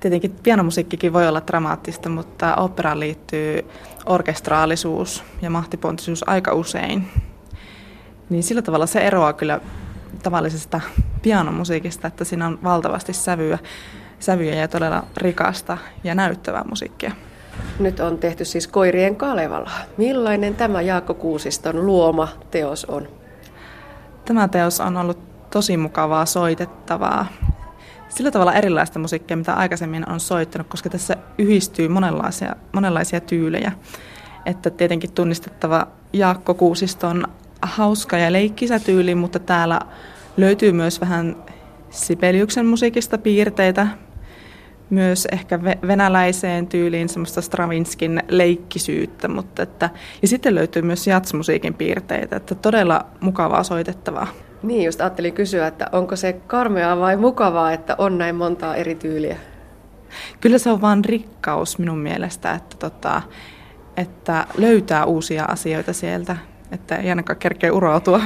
[0.00, 3.64] Tietenkin pianomusiikkikin voi olla dramaattista, mutta operaan liittyy
[4.06, 7.08] orkestraalisuus ja mahtipontisuus aika usein.
[8.30, 9.60] Niin sillä tavalla se eroaa kyllä
[10.22, 10.80] tavallisesta
[11.22, 13.58] pianomusiikista, että siinä on valtavasti sävyä,
[14.18, 17.12] sävyjä ja todella rikasta ja näyttävää musiikkia.
[17.78, 19.70] Nyt on tehty siis Koirien Kalevala.
[19.96, 23.08] Millainen tämä Jaakko Kuusiston luoma teos on?
[24.24, 25.18] Tämä teos on ollut
[25.50, 27.26] tosi mukavaa soitettavaa.
[28.08, 33.72] Sillä tavalla erilaista musiikkia, mitä aikaisemmin on soittanut, koska tässä yhdistyy monenlaisia, monenlaisia tyylejä.
[34.46, 37.24] Että tietenkin tunnistettava Jaakko Kuusiston
[37.62, 39.80] hauska ja leikkisä tyyli, mutta täällä
[40.36, 41.36] löytyy myös vähän
[41.90, 43.86] Sibeliuksen musiikista piirteitä,
[44.92, 49.90] myös ehkä venäläiseen tyyliin semmoista Stravinskin leikkisyyttä, mutta että,
[50.22, 54.26] ja sitten löytyy myös jatsmusiikin piirteitä, että todella mukavaa soitettavaa.
[54.62, 58.94] Niin, just ajattelin kysyä, että onko se karmeaa vai mukavaa, että on näin montaa eri
[58.94, 59.36] tyyliä?
[60.40, 63.22] Kyllä se on vaan rikkaus minun mielestä, että, tota,
[63.96, 66.36] että löytää uusia asioita sieltä,
[66.72, 68.20] että ei ainakaan kerkeä uroutua.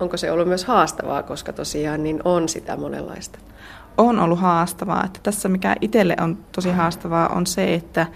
[0.00, 3.38] Onko se ollut myös haastavaa, koska tosiaan niin on sitä monenlaista?
[3.98, 5.04] On ollut haastavaa.
[5.04, 8.06] Että tässä mikä itselle on tosi haastavaa on se, että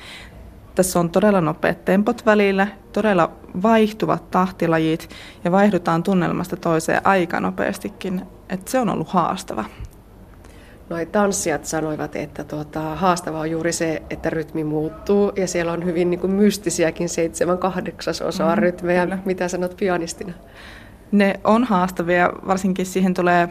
[0.74, 3.30] tässä on todella nopeat tempot välillä, todella
[3.62, 5.10] vaihtuvat tahtilajit
[5.44, 8.22] ja vaihdutaan tunnelmasta toiseen aika nopeastikin.
[8.48, 9.64] Että se on ollut haastava.
[10.90, 15.84] Noi tanssijat sanoivat, että tuota, haastavaa on juuri se, että rytmi muuttuu ja siellä on
[15.84, 19.02] hyvin niin kuin mystisiäkin seitsemän kahdeksasosaa mm, rytmejä.
[19.02, 19.18] Kyllä.
[19.24, 20.32] Mitä sanot pianistina?
[21.12, 23.48] Ne on haastavia, varsinkin siihen tulee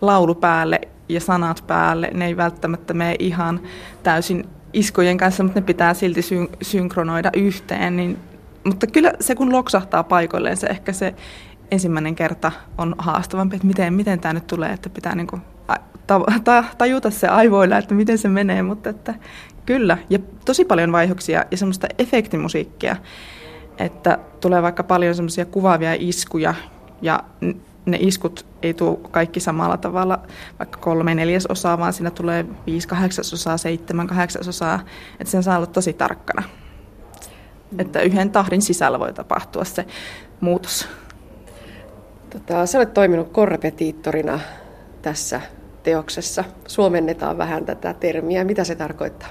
[0.00, 0.80] laulu päälle
[1.12, 2.10] ja sanat päälle.
[2.14, 3.60] Ne ei välttämättä mene ihan
[4.02, 7.96] täysin iskujen kanssa, mutta ne pitää silti syn- synkronoida yhteen.
[7.96, 8.18] Niin,
[8.64, 11.14] mutta kyllä se kun loksahtaa paikoilleen, se ehkä se
[11.70, 15.42] ensimmäinen kerta on haastavampi, että miten, miten tämä nyt tulee, että pitää niin kuin
[16.06, 19.14] ta- ta- tajuta se aivoilla, että miten se menee, mutta että
[19.66, 19.98] kyllä.
[20.10, 22.96] Ja tosi paljon vaihoksia ja semmoista efektimusiikkia,
[23.78, 26.54] että tulee vaikka paljon semmoisia kuvaavia iskuja
[27.02, 27.22] ja
[27.86, 30.18] ne iskut ei tule kaikki samalla tavalla,
[30.58, 34.80] vaikka kolme neljäsosaa, vaan siinä tulee viisi kahdeksasosaa, seitsemän kahdeksasosaa,
[35.20, 36.42] että sen saa olla tosi tarkkana.
[37.70, 37.80] Mm.
[37.80, 39.86] Että yhden tahdin sisällä voi tapahtua se
[40.40, 40.88] muutos.
[42.30, 44.40] Tota, sä olet toiminut korrepetiittorina
[45.02, 45.40] tässä
[45.82, 46.44] teoksessa.
[46.66, 48.44] Suomennetaan vähän tätä termiä.
[48.44, 49.28] Mitä se tarkoittaa?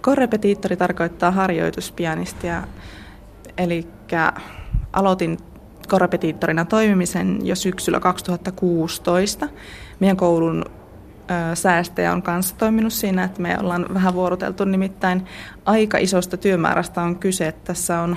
[0.00, 2.62] Korrepetiittori tarkoittaa harjoituspianistia.
[3.58, 3.86] Eli
[4.92, 5.38] aloitin
[5.90, 9.48] korrepetiittorina toimimisen jo syksyllä 2016.
[10.00, 10.64] Meidän koulun
[11.54, 15.24] säästäjä on kanssa toiminut siinä, että me ollaan vähän vuoroteltu, nimittäin
[15.64, 17.52] aika isosta työmäärästä on kyse.
[17.64, 18.16] Tässä on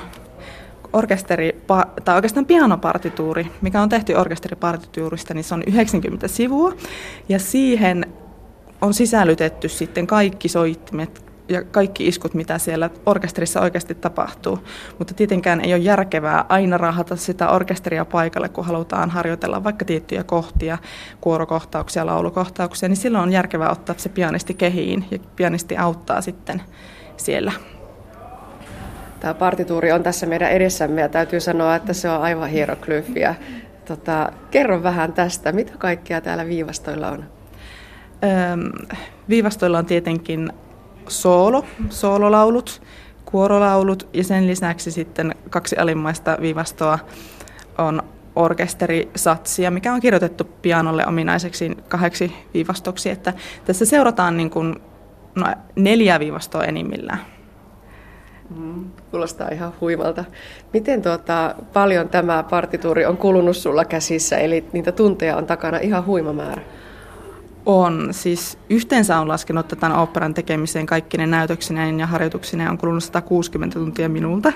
[0.94, 1.62] orkesteri,
[2.06, 6.74] tai oikeastaan pianopartituuri, mikä on tehty orkesteripartituurista, niin se on 90 sivua.
[7.30, 8.06] Ja siihen
[8.82, 14.60] on sisällytetty sitten kaikki soittimet, ja kaikki iskut, mitä siellä orkesterissa oikeasti tapahtuu.
[14.98, 20.24] Mutta tietenkään ei ole järkevää aina rahata sitä orkesteria paikalle, kun halutaan harjoitella vaikka tiettyjä
[20.24, 20.78] kohtia,
[21.22, 26.62] kuorokohtauksia, laulukohtauksia, niin silloin on järkevää ottaa se pianisti kehiin ja pianisti auttaa sitten
[27.18, 27.52] siellä.
[29.20, 33.36] Tämä partituuri on tässä meidän edessämme ja täytyy sanoa, että se on aivan hieroglyfiä.
[33.86, 37.26] Tota, kerro vähän tästä, mitä kaikkea täällä viivastoilla on?
[38.24, 38.88] Öm,
[39.30, 40.54] viivastoilla on tietenkin
[41.08, 42.82] soolo, soololaulut,
[43.26, 47.00] kuorolaulut ja sen lisäksi sitten kaksi alimmaista viivastoa
[47.78, 48.04] on
[48.36, 53.10] orkesterisatsia, mikä on kirjoitettu pianolle ominaiseksi kahdeksi viivastoksi.
[53.10, 53.34] Että
[53.66, 54.76] tässä seurataan niin kuin,
[55.36, 55.46] no,
[55.76, 57.20] neljä viivastoa enimmillään.
[58.58, 60.26] Mm, kuulostaa ihan huimalta.
[60.74, 66.06] Miten tuota, paljon tämä partituuri on kulunut sulla käsissä, eli niitä tunteja on takana ihan
[66.06, 66.62] huima määrä?
[67.66, 68.08] On.
[68.12, 73.80] Siis yhteensä on laskenut tämän operan tekemiseen kaikki ne näytöksineen ja harjoituksineen on kulunut 160
[73.80, 74.54] tuntia minulta.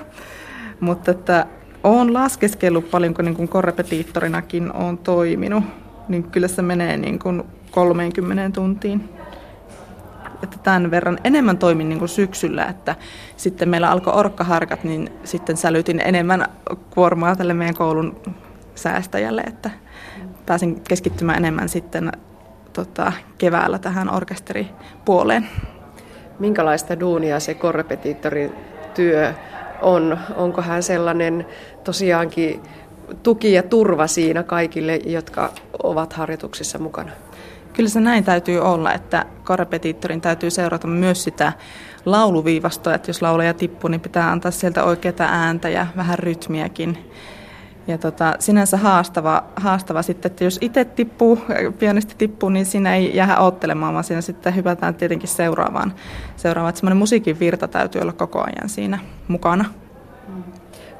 [0.79, 1.45] Mutta että
[1.83, 5.63] olen laskeskellut paljonko niin kuin korrepetiittorinakin on toiminut,
[6.07, 9.09] niin kyllä se menee niin kuin 30 tuntiin.
[10.43, 12.95] Että tämän verran enemmän toimin niin kuin syksyllä, että
[13.37, 16.45] sitten meillä alkoi orkkaharkat, niin sitten sälytin enemmän
[16.89, 18.21] kuormaa tälle meidän koulun
[18.75, 19.69] säästäjälle, että
[20.45, 22.11] pääsin keskittymään enemmän sitten
[22.77, 25.49] tota, keväällä tähän orkesteripuoleen.
[26.39, 28.51] Minkälaista duunia se korrepetiittorin
[28.93, 29.33] työ
[29.81, 30.17] on?
[30.35, 31.45] Onko hän sellainen
[31.83, 32.61] tosiaankin
[33.23, 35.53] tuki ja turva siinä kaikille, jotka
[35.83, 37.11] ovat harjoituksissa mukana?
[37.73, 41.53] Kyllä se näin täytyy olla, että korrepetiittorin täytyy seurata myös sitä
[42.05, 47.11] lauluviivastoa, että jos lauleja tippuu, niin pitää antaa sieltä oikeaa ääntä ja vähän rytmiäkin.
[47.87, 51.39] Ja tota, sinänsä haastava, haastava sitten, että jos itse tippuu,
[51.79, 55.93] pianisti tippuu, niin siinä ei jää ottelemaan, vaan siinä sitten hypätään tietenkin seuraavaan.
[56.35, 56.69] seuraavaan.
[56.69, 59.65] Että semmoinen musiikin virta täytyy olla koko ajan siinä mukana.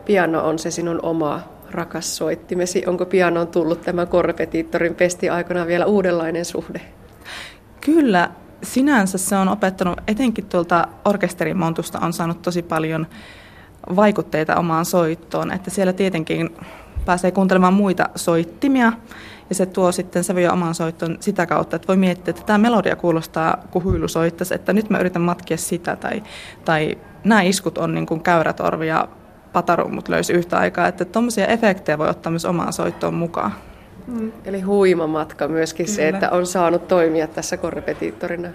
[0.06, 2.84] Piano on se sinun oma rakas soittimesi.
[2.88, 6.82] Onko pianoon tullut tämä korrepetiittorin pesti aikana vielä uudenlainen suhde?
[7.82, 8.30] Kyllä,
[8.64, 13.08] sinänsä se on opettanut, etenkin tuolta orkesterin montusta on saanut tosi paljon
[13.96, 16.56] vaikutteita omaan soittoon, että siellä tietenkin
[17.06, 18.94] pääsee kuuntelemaan muita soittimia
[19.50, 22.96] ja se tuo sitten sävyjä omaan soittoon sitä kautta, että voi miettiä, että tämä melodia
[22.96, 26.24] kuulostaa kuin huilu soittaisi, että nyt mä yritän matkia sitä tai,
[26.66, 29.08] tai nämä iskut on niin kuin käyrätorvi ja
[29.54, 33.54] patarummut löysi yhtä aikaa, että tuommoisia efektejä voi ottaa myös omaan soittoon mukaan.
[34.08, 34.32] Mm.
[34.46, 35.96] Eli huima matka myöskin kyllä.
[35.96, 38.50] se, että on saanut toimia tässä korrepetiittorina.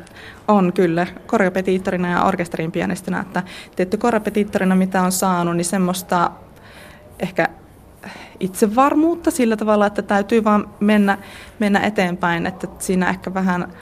[0.48, 3.20] On kyllä, korrepetiittorina ja orkesterin pianistina.
[3.20, 3.42] Että
[3.76, 6.30] tietty korrepetiittorina, mitä on saanut, niin semmoista
[7.20, 7.48] ehkä
[8.40, 11.18] itsevarmuutta sillä tavalla, että täytyy vaan mennä,
[11.59, 13.72] mennä eteenpäin, että siinä ehkä vähän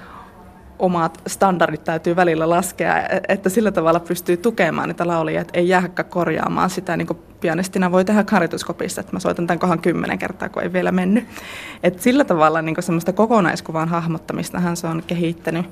[0.81, 2.95] omat standardit täytyy välillä laskea,
[3.29, 7.93] että sillä tavalla pystyy tukemaan niitä laulijia, että ei jääkään korjaamaan sitä, niin kuin pianistina
[7.93, 11.25] voi tehdä karituskopissa, että mä soitan tämän kohan kymmenen kertaa, kun ei vielä mennyt.
[11.83, 15.67] Et sillä tavalla niin semmoista kokonaiskuvan hahmottamistahan se on kehittänyt.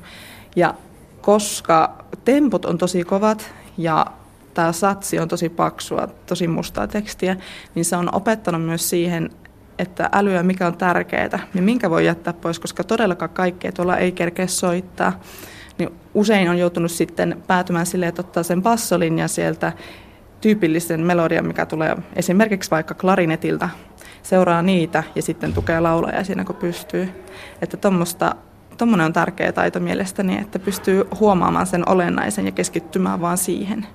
[0.57, 0.75] Ja
[1.21, 4.07] koska temput on tosi kovat ja
[4.55, 7.37] tämä satsi on tosi paksua, tosi mustaa tekstiä,
[7.75, 9.31] niin se on opettanut myös siihen,
[9.79, 14.13] että älyä, mikä on tärkeää ja minkä voi jättää pois, koska todellakaan kaikkea tuolla ei
[14.13, 15.21] kerkeä soittaa.
[15.79, 19.73] Niin usein on joutunut sitten päätymään silleen, että ottaa sen bassolinja sieltä
[20.41, 23.69] tyypillisen melodian, mikä tulee esimerkiksi vaikka klarinetilta,
[24.23, 27.09] seuraa niitä ja sitten tukee laulajaa siinä, kun pystyy.
[27.63, 27.77] Että
[28.79, 33.87] tuommoinen on tärkeä taito mielestäni, että pystyy huomaamaan sen olennaisen ja keskittymään vaan siihen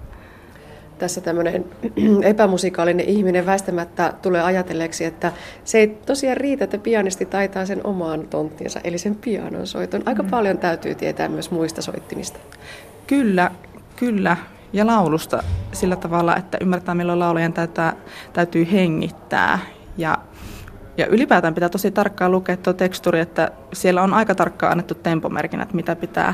[1.04, 1.66] tässä tämmöinen
[2.24, 5.32] epämusikaalinen ihminen väistämättä tulee ajatelleeksi, että
[5.64, 10.04] se ei tosiaan riitä, että pianisti taitaa sen omaan tonttiensa, eli sen pianon soiton.
[10.06, 10.30] Aika mm.
[10.30, 12.40] paljon täytyy tietää myös muista soittimista.
[13.08, 13.52] Kyllä,
[13.96, 14.38] kyllä.
[14.74, 17.84] Ja laulusta sillä tavalla, että ymmärtää milloin laulajan täytyy,
[18.34, 19.60] täytyy hengittää.
[19.98, 20.18] Ja,
[20.98, 25.74] ja ylipäätään pitää tosi tarkkaan lukea tuo teksturi, että siellä on aika tarkkaan annettu tempomerkinnät,
[25.74, 26.34] mitä pitää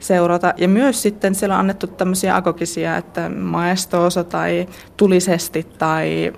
[0.00, 0.54] seurata.
[0.56, 4.66] Ja myös sitten siellä on annettu tämmöisiä agogisia, että maestoosa tai
[4.96, 6.32] tulisesti tai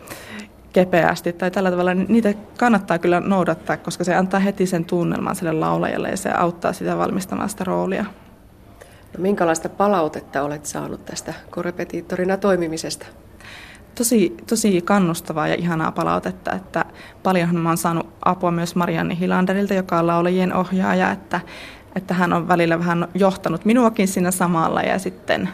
[0.72, 5.36] kepeästi tai tällä tavalla, niin niitä kannattaa kyllä noudattaa, koska se antaa heti sen tunnelman
[5.36, 8.04] sille laulajalle ja se auttaa sitä valmistamaan sitä roolia.
[9.16, 13.06] No, minkälaista palautetta olet saanut tästä korepetiittorina toimimisesta?
[13.94, 16.84] Tosi, tosi kannustavaa ja ihanaa palautetta, että
[17.22, 21.40] paljonhan mä oon saanut apua myös Marianne Hilanderilta, joka on laulajien ohjaaja, että,
[21.98, 25.48] että hän on välillä vähän johtanut minuakin siinä samalla ja sitten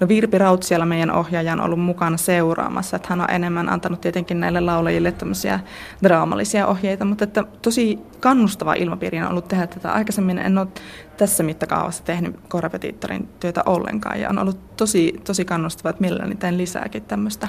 [0.00, 2.96] No Virpi Rautsiala, meidän ohjaaja, on ollut mukana seuraamassa.
[2.96, 5.60] Että hän on enemmän antanut tietenkin näille laulajille tämmöisiä
[6.02, 9.92] draamallisia ohjeita, mutta että tosi kannustava ilmapiiri on ollut tehdä tätä.
[9.92, 10.66] Aikaisemmin en ole
[11.16, 16.58] tässä mittakaavassa tehnyt korrepetiittorin työtä ollenkaan ja on ollut tosi, tosi kannustavaa, että mielelläni teen
[16.58, 17.48] lisääkin tämmöistä.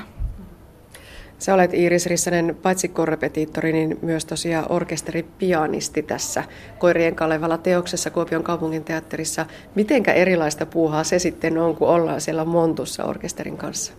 [1.40, 6.44] Sä olet Iiris Rissanen paitsi korrepetiittori, niin myös tosiaan orkesteripianisti tässä
[6.80, 9.46] Koirien Kalevalla teoksessa Kuopion kaupungin teatterissa.
[9.76, 13.94] Mitenkä erilaista puuhaa se sitten on, kun ollaan siellä Montussa orkesterin kanssa?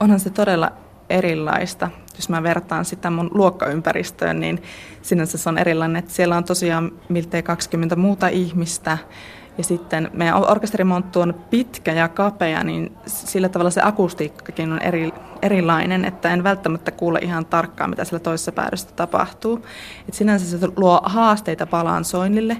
[0.00, 0.72] Onhan se todella
[1.10, 1.90] erilaista.
[2.16, 4.62] Jos mä vertaan sitä mun luokkaympäristöön, niin
[5.02, 8.98] sinänsä se on erilainen, että siellä on tosiaan miltei 20 muuta ihmistä,
[9.58, 15.12] ja sitten meidän orkesterimonttu on pitkä ja kapea, niin sillä tavalla se akustiikkakin on eri,
[15.42, 19.66] erilainen, että en välttämättä kuule ihan tarkkaan, mitä siellä toisessa päädyssä tapahtuu.
[20.08, 22.56] Et sinänsä se luo haasteita balansoinnille,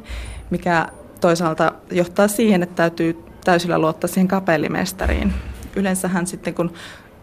[0.50, 0.88] mikä
[1.20, 5.32] toisaalta johtaa siihen, että täytyy täysillä luottaa siihen kapellimestariin.
[5.76, 6.72] Yleensähän sitten kun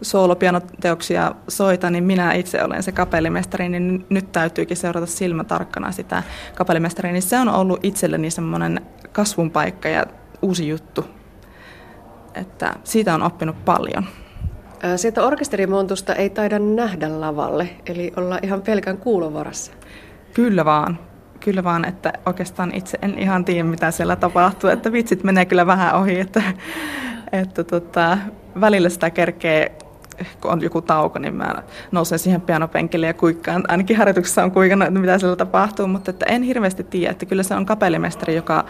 [0.02, 6.22] soolopianoteoksia soita, niin minä itse olen se kapellimestari, niin nyt täytyykin seurata silmätarkkana sitä
[6.54, 7.12] kapellimestaria.
[7.12, 8.80] Niin se on ollut itselleni semmoinen
[9.12, 10.06] kasvun paikka ja
[10.42, 11.04] uusi juttu.
[12.34, 14.06] Että siitä on oppinut paljon.
[14.96, 19.72] Sieltä orkesterimontusta ei taida nähdä lavalle, eli olla ihan pelkän kuulovarassa.
[20.34, 20.98] Kyllä vaan.
[21.40, 24.70] Kyllä vaan, että oikeastaan itse en ihan tiedä, mitä siellä tapahtuu.
[24.70, 26.42] Että vitsit menee kyllä vähän ohi, että,
[27.32, 28.18] että tota,
[28.60, 29.76] välillä sitä kerkee
[30.40, 31.62] kun on joku tauko, niin mä
[31.92, 33.64] nousen siihen pianopenkille ja kuikkaan.
[33.68, 37.10] Ainakin harjoituksessa on kuikannut, että mitä siellä tapahtuu, mutta että en hirveästi tiedä.
[37.10, 38.64] Että kyllä se on kapellimestari, joka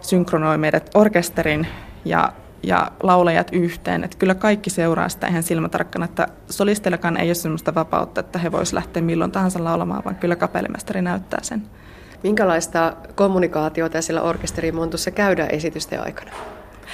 [0.00, 1.66] synkronoi meidät orkesterin
[2.04, 2.32] ja
[2.62, 4.04] ja laulajat yhteen.
[4.04, 8.52] Että kyllä kaikki seuraa sitä ihan silmätarkkana, että solisteillakaan ei ole sellaista vapautta, että he
[8.52, 11.62] voisivat lähteä milloin tahansa laulamaan, vaan kyllä kapellimestari näyttää sen.
[12.22, 16.30] Minkälaista kommunikaatiota siellä orkesterimontussa käydään esitysten aikana?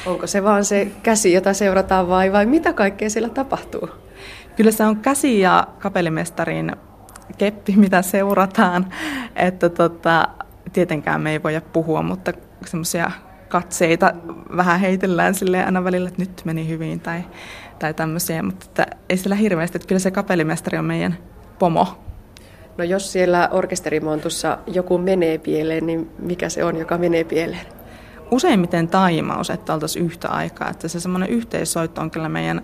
[0.07, 3.89] Onko se vaan se käsi, jota seurataan vai, vai mitä kaikkea siellä tapahtuu?
[4.57, 6.73] Kyllä se on käsi ja kapellimestarin
[7.39, 8.87] keppi, mitä seurataan.
[9.37, 10.29] Että tota,
[10.73, 12.33] tietenkään me ei voida puhua, mutta
[12.67, 13.11] semmoisia
[13.49, 14.15] katseita
[14.57, 17.25] vähän heitellään sille aina välillä, että nyt meni hyvin tai,
[17.79, 21.19] tai tämmöisiä, mutta että ei sillä hirveästi, että kyllä se kapellimestari on meidän
[21.59, 21.87] pomo.
[22.79, 27.67] No jos siellä orkesterimontussa joku menee pieleen, niin mikä se on, joka menee pieleen?
[28.33, 30.71] Useimmiten taimaus, että oltaisiin yhtä aikaa.
[30.71, 32.63] Että se semmoinen yhteissoitto on kyllä meidän,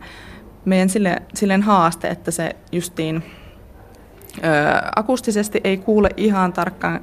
[0.64, 3.22] meidän sille, silleen haaste, että se justiin
[4.38, 4.40] ö,
[4.96, 7.00] akustisesti ei kuule ihan tarkkaan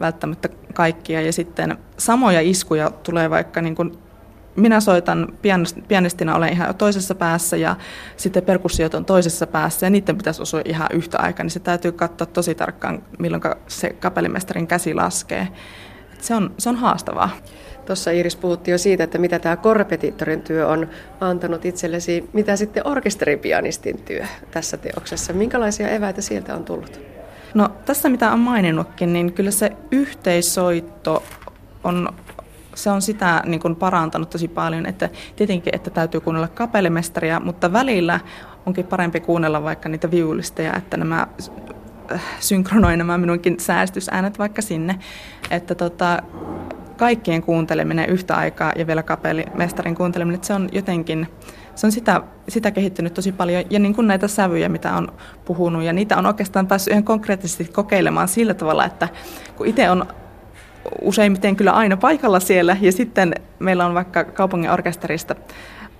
[0.00, 1.20] välttämättä kaikkia.
[1.20, 3.98] Ja sitten samoja iskuja tulee vaikka niin kuin
[4.56, 5.28] minä soitan
[5.88, 7.76] pianistina, olen ihan toisessa päässä ja
[8.16, 11.92] sitten perkussiot on toisessa päässä ja niiden pitäisi osua ihan yhtä aikaa, niin se täytyy
[11.92, 15.48] katsoa tosi tarkkaan, milloin se kapellimestarin käsi laskee.
[16.20, 17.30] Se on, se on haastavaa.
[17.88, 20.88] Tuossa Iris puhuttiin jo siitä, että mitä tämä korrepetiittorin työ on
[21.20, 22.28] antanut itsellesi.
[22.32, 25.32] Mitä sitten orkesteripianistin työ tässä teoksessa?
[25.32, 27.00] Minkälaisia eväitä sieltä on tullut?
[27.54, 31.22] No tässä mitä on maininnutkin, niin kyllä se yhteissoitto
[31.84, 32.08] on
[32.74, 37.72] se on sitä niin kuin parantanut tosi paljon, että tietenkin, että täytyy kuunnella kapellimestaria, mutta
[37.72, 38.20] välillä
[38.66, 41.26] onkin parempi kuunnella vaikka niitä viulisteja, että nämä
[42.40, 44.98] synkronoi nämä minunkin säästysäänet vaikka sinne.
[45.50, 46.22] Että tota,
[46.98, 51.26] kaikkien kuunteleminen yhtä aikaa ja vielä kapellimestarin kuunteleminen, että se on jotenkin,
[51.74, 53.64] se on sitä, sitä kehittynyt tosi paljon.
[53.70, 55.08] Ja niin kuin näitä sävyjä, mitä on
[55.44, 59.08] puhunut, ja niitä on oikeastaan päässyt ihan konkreettisesti kokeilemaan sillä tavalla, että
[59.56, 60.06] kun itse on
[61.02, 65.34] useimmiten kyllä aina paikalla siellä, ja sitten meillä on vaikka kaupungin orkesterista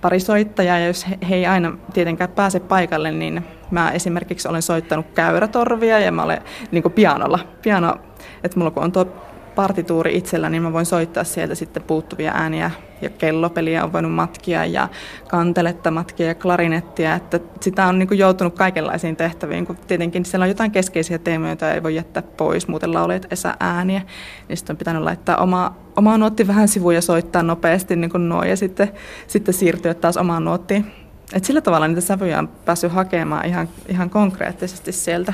[0.01, 5.05] pari soittajaa, ja jos he ei aina tietenkään pääse paikalle, niin mä esimerkiksi olen soittanut
[5.15, 6.41] käyrätorvia, ja mä olen
[6.71, 7.39] niin pianolla.
[7.61, 7.95] Piano,
[8.43, 12.71] että mulla kun on tuo partituuri itsellä, niin mä voin soittaa sieltä sitten puuttuvia ääniä
[13.01, 14.87] ja kellopeliä on voinut matkia ja
[15.27, 20.49] kanteletta matkia ja klarinettia, että sitä on niin joutunut kaikenlaisiin tehtäviin, kun tietenkin siellä on
[20.49, 24.01] jotain keskeisiä teemoja, joita ei voi jättää pois, muuten lauleet esä ääniä,
[24.47, 28.29] niin sitten on pitänyt laittaa oma, oma nuotti vähän sivuun ja soittaa nopeasti niin kuin
[28.29, 28.91] nuo ja sitten,
[29.27, 30.91] sitten siirtyä taas omaan nuottiin.
[31.33, 35.33] Et sillä tavalla niitä sävyjä on päässyt hakemaan ihan, ihan konkreettisesti sieltä.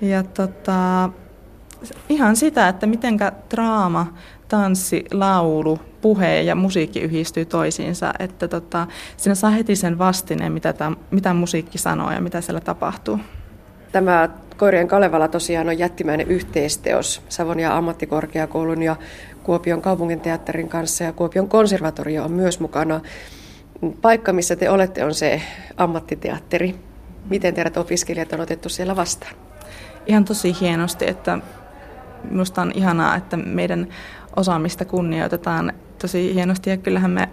[0.00, 1.10] Ja tota,
[2.08, 4.14] Ihan sitä, että mitenkä draama,
[4.48, 10.72] tanssi, laulu, puhe ja musiikki yhdistyy toisiinsa, että tota, siinä saa heti sen vastineen, mitä,
[10.72, 13.18] tämän, mitä musiikki sanoo ja mitä siellä tapahtuu.
[13.92, 18.96] Tämä Koirien Kalevala tosiaan on jättimäinen yhteisteos Savonia ammattikorkeakoulun ja
[19.42, 23.00] Kuopion kaupunginteatterin kanssa ja Kuopion konservatorio on myös mukana.
[24.02, 25.42] Paikka, missä te olette, on se
[25.76, 26.74] ammattiteatteri.
[27.30, 29.34] Miten teidät opiskelijat on otettu siellä vastaan?
[30.06, 31.38] Ihan tosi hienosti, että
[32.30, 33.88] minusta on ihanaa, että meidän
[34.36, 37.28] osaamista kunnioitetaan tosi hienosti ja kyllähän me,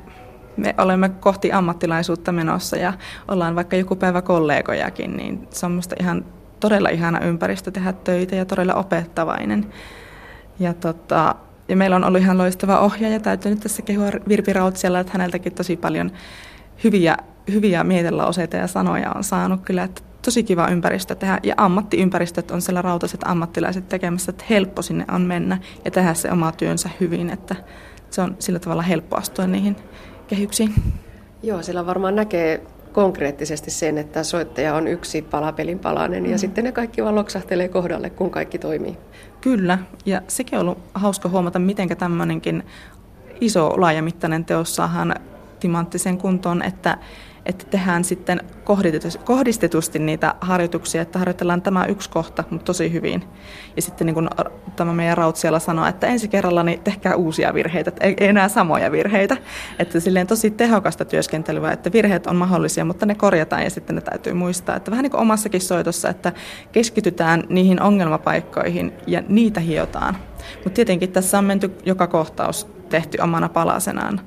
[0.57, 2.93] me olemme kohti ammattilaisuutta menossa ja
[3.27, 6.25] ollaan vaikka joku päivä kollegojakin, niin se on minusta ihan
[6.59, 9.65] todella ihana ympäristö tehdä töitä ja todella opettavainen.
[10.59, 11.35] Ja, tota,
[11.67, 13.19] ja meillä on ollut ihan loistava ohjaaja.
[13.19, 16.11] Täytyy nyt tässä kehua Virpi Rautsialla, että häneltäkin tosi paljon
[16.83, 17.17] hyviä,
[17.51, 19.83] hyviä mietelauseita ja sanoja on saanut kyllä.
[19.83, 21.39] Että tosi kiva ympäristö tehdä.
[21.43, 26.31] Ja ammattiympäristöt on siellä rautaiset ammattilaiset tekemässä, että helppo sinne on mennä ja tehdä se
[26.31, 27.29] oma työnsä hyvin.
[27.29, 27.55] Että
[28.09, 29.75] se on sillä tavalla helppo astua niihin
[30.27, 30.73] kehyksiin.
[31.43, 32.61] Joo, sillä varmaan näkee
[32.91, 36.37] konkreettisesti sen, että soittaja on yksi palapelin palanen ja mm.
[36.37, 38.97] sitten ne kaikki vaan loksahtelee kohdalle, kun kaikki toimii.
[39.41, 42.63] Kyllä, ja sekin on ollut hauska huomata, miten tämmöinenkin
[43.41, 45.15] iso laajamittainen teos saadaan
[45.59, 46.97] timanttiseen kuntoon, että
[47.45, 48.41] että tehdään sitten
[49.23, 53.23] kohdistetusti niitä harjoituksia, että harjoitellaan tämä yksi kohta, mutta tosi hyvin.
[53.75, 54.29] Ja sitten niin kuin
[54.75, 58.91] tämä meidän Rautsialla sanoo, että ensi kerralla niin tehkää uusia virheitä, että ei enää samoja
[58.91, 59.37] virheitä.
[59.79, 64.01] Että silleen tosi tehokasta työskentelyä, että virheet on mahdollisia, mutta ne korjataan ja sitten ne
[64.01, 64.75] täytyy muistaa.
[64.75, 66.31] Että vähän niin kuin omassakin soitossa, että
[66.71, 70.17] keskitytään niihin ongelmapaikkoihin ja niitä hiotaan.
[70.55, 74.21] Mutta tietenkin tässä on menty joka kohtaus tehty omana palasenaan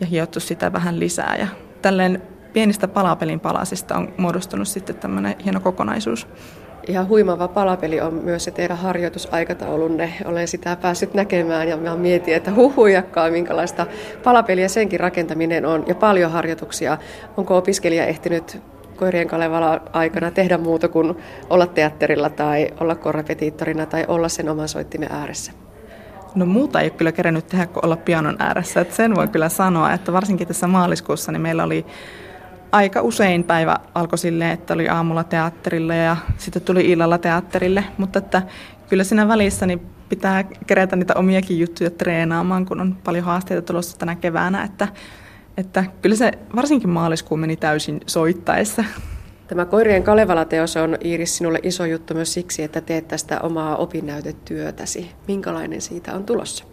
[0.00, 1.36] ja hiottu sitä vähän lisää.
[1.38, 1.46] Ja
[1.82, 2.22] tälleen
[2.54, 6.26] pienistä palapelin palasista on muodostunut sitten tämmöinen hieno kokonaisuus.
[6.88, 10.12] Ihan huimava palapeli on myös se teidän harjoitusaikataulunne.
[10.24, 13.86] Olen sitä päässyt näkemään ja mä mietin, että huhujakkaa, minkälaista
[14.24, 16.98] palapeliä senkin rakentaminen on ja paljon harjoituksia.
[17.36, 18.62] Onko opiskelija ehtinyt
[18.96, 21.14] Koirien Kalevala aikana tehdä muuta kuin
[21.50, 25.52] olla teatterilla tai olla korrepetiittorina tai olla sen oman soittimen ääressä?
[26.34, 28.80] No muuta ei ole kyllä kerännyt tehdä kuin olla pianon ääressä.
[28.80, 31.86] Et sen voi kyllä sanoa, että varsinkin tässä maaliskuussa niin meillä oli
[32.74, 38.18] aika usein päivä alkoi silleen, että oli aamulla teatterille ja sitten tuli illalla teatterille, mutta
[38.18, 38.42] että
[38.88, 43.98] kyllä siinä välissä niin pitää kerätä niitä omiakin juttuja treenaamaan, kun on paljon haasteita tulossa
[43.98, 44.88] tänä keväänä, että,
[45.56, 48.84] että kyllä se varsinkin maaliskuun meni täysin soittaessa.
[49.48, 55.10] Tämä Koirien Kalevala-teos on Iiris sinulle iso juttu myös siksi, että teet tästä omaa opinnäytetyötäsi.
[55.28, 56.64] Minkälainen siitä on tulossa?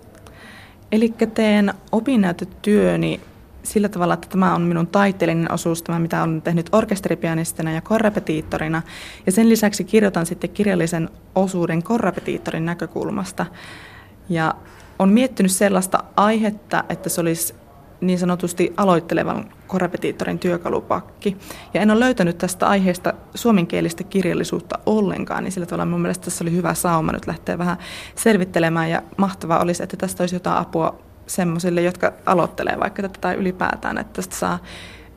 [0.91, 3.20] Eli teen opinnäytetyöni
[3.64, 8.82] sillä tavalla, että tämä on minun taiteellinen osuus, tämä mitä olen tehnyt orkesteripianistina ja korrepetiittorina.
[9.26, 13.45] Ja sen lisäksi kirjoitan sitten kirjallisen osuuden korrepetiittorin näkökulmasta.
[14.30, 14.55] Ja
[14.99, 17.55] on miettinyt sellaista aihetta, että se olisi
[18.01, 21.38] niin sanotusti aloittelevan korrepetiittorin työkalupakki.
[21.74, 26.43] Ja en ole löytänyt tästä aiheesta suomenkielistä kirjallisuutta ollenkaan, niin sillä tavalla mun mielestä tässä
[26.43, 27.78] oli hyvä sauma nyt lähteä vähän
[28.16, 28.89] selvittelemään.
[28.89, 33.97] Ja mahtavaa olisi, että tästä olisi jotain apua semmoisille, jotka aloittelee vaikka tätä tai ylipäätään,
[33.97, 34.59] että tästä saa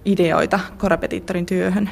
[0.05, 1.91] ideoita korrepetiittorin työhön.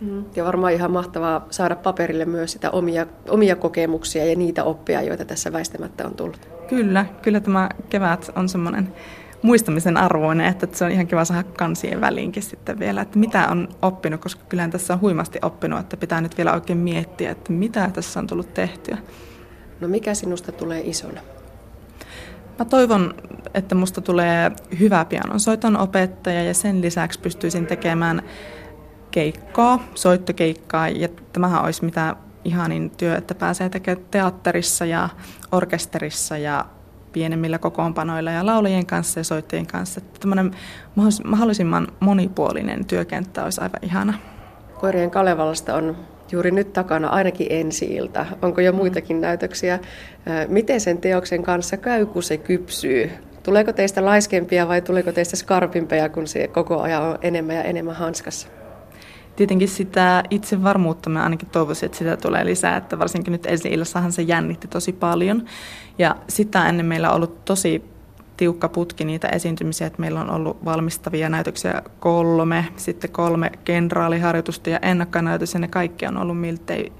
[0.00, 0.24] Mm.
[0.36, 5.24] Ja varmaan ihan mahtavaa saada paperille myös sitä omia, omia kokemuksia ja niitä oppia, joita
[5.24, 6.48] tässä väistämättä on tullut.
[6.68, 8.92] Kyllä, kyllä tämä kevät on semmoinen
[9.42, 13.68] muistamisen arvoinen, että se on ihan kiva saada kansien väliinkin sitten vielä, että mitä on
[13.82, 17.90] oppinut, koska kyllähän tässä on huimasti oppinut, että pitää nyt vielä oikein miettiä, että mitä
[17.92, 18.98] tässä on tullut tehtyä.
[19.80, 21.20] No mikä sinusta tulee isona?
[22.58, 23.14] Mä toivon,
[23.54, 28.22] että musta tulee hyvä pianonsoiton opettaja ja sen lisäksi pystyisin tekemään
[29.10, 35.08] keikkaa, soittokeikkaa ja tämähän olisi mitä ihanin työ, että pääsee tekemään teatterissa ja
[35.52, 36.64] orkesterissa ja
[37.12, 40.00] pienemmillä kokoonpanoilla ja laulajien kanssa ja soittajien kanssa.
[40.20, 40.50] Tämmöinen
[41.24, 44.14] mahdollisimman monipuolinen työkenttä olisi aivan ihana.
[44.80, 45.96] Koirien Kalevalasta on
[46.32, 48.26] juuri nyt takana ainakin ensi ilta.
[48.42, 49.78] Onko jo muitakin näytöksiä?
[50.48, 53.10] Miten sen teoksen kanssa käy, kun se kypsyy?
[53.42, 57.96] Tuleeko teistä laiskempia vai tuleeko teistä skarpimpia, kun se koko ajan on enemmän ja enemmän
[57.96, 58.48] hanskassa?
[59.36, 63.68] Tietenkin sitä itse varmuutta mä ainakin toivoisin, että sitä tulee lisää, että varsinkin nyt ensi
[63.68, 65.44] illassahan se jännitti tosi paljon.
[65.98, 67.84] Ja sitä ennen meillä on ollut tosi
[68.40, 74.78] tiukka putki niitä esiintymisiä, että meillä on ollut valmistavia näytöksiä kolme, sitten kolme kenraaliharjoitusta ja
[74.78, 76.92] ennakkonäytös, ja ne kaikki on ollut miltei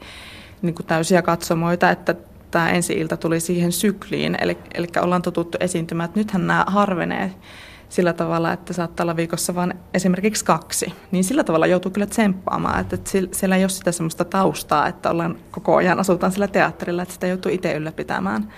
[0.62, 2.14] niin kuin täysiä katsomoita, että
[2.50, 7.34] tämä ensi ilta tuli siihen sykliin, eli, eli ollaan totuttu esiintymään, että nythän nämä harvenee
[7.88, 10.92] sillä tavalla, että saattaa olla viikossa vain esimerkiksi kaksi.
[11.10, 12.96] Niin sillä tavalla joutuu kyllä tsemppaamaan, että
[13.32, 17.26] siellä ei ole sitä semmoista taustaa, että ollaan koko ajan asutaan sillä teatterilla, että sitä
[17.26, 18.52] joutuu itse ylläpitämään.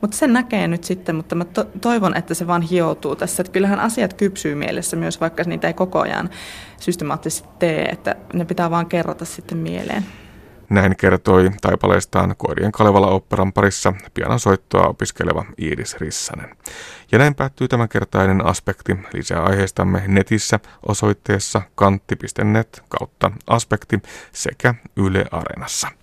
[0.00, 3.40] Mutta sen näkee nyt sitten, mutta mä to- toivon, että se vaan hioutuu tässä.
[3.40, 6.30] Että kyllähän asiat kypsyy mielessä myös, vaikka niitä ei koko ajan
[6.80, 10.06] systemaattisesti tee, että ne pitää vaan kerrota sitten mieleen.
[10.70, 16.56] Näin kertoi taipaleistaan Koirien Kalevala operan parissa pianon soittoa opiskeleva Iiris Rissanen.
[17.12, 18.96] Ja näin päättyy tämänkertainen aspekti.
[19.12, 25.88] Lisää aiheistamme netissä osoitteessa kantti.net kautta aspekti sekä Yle Areenassa.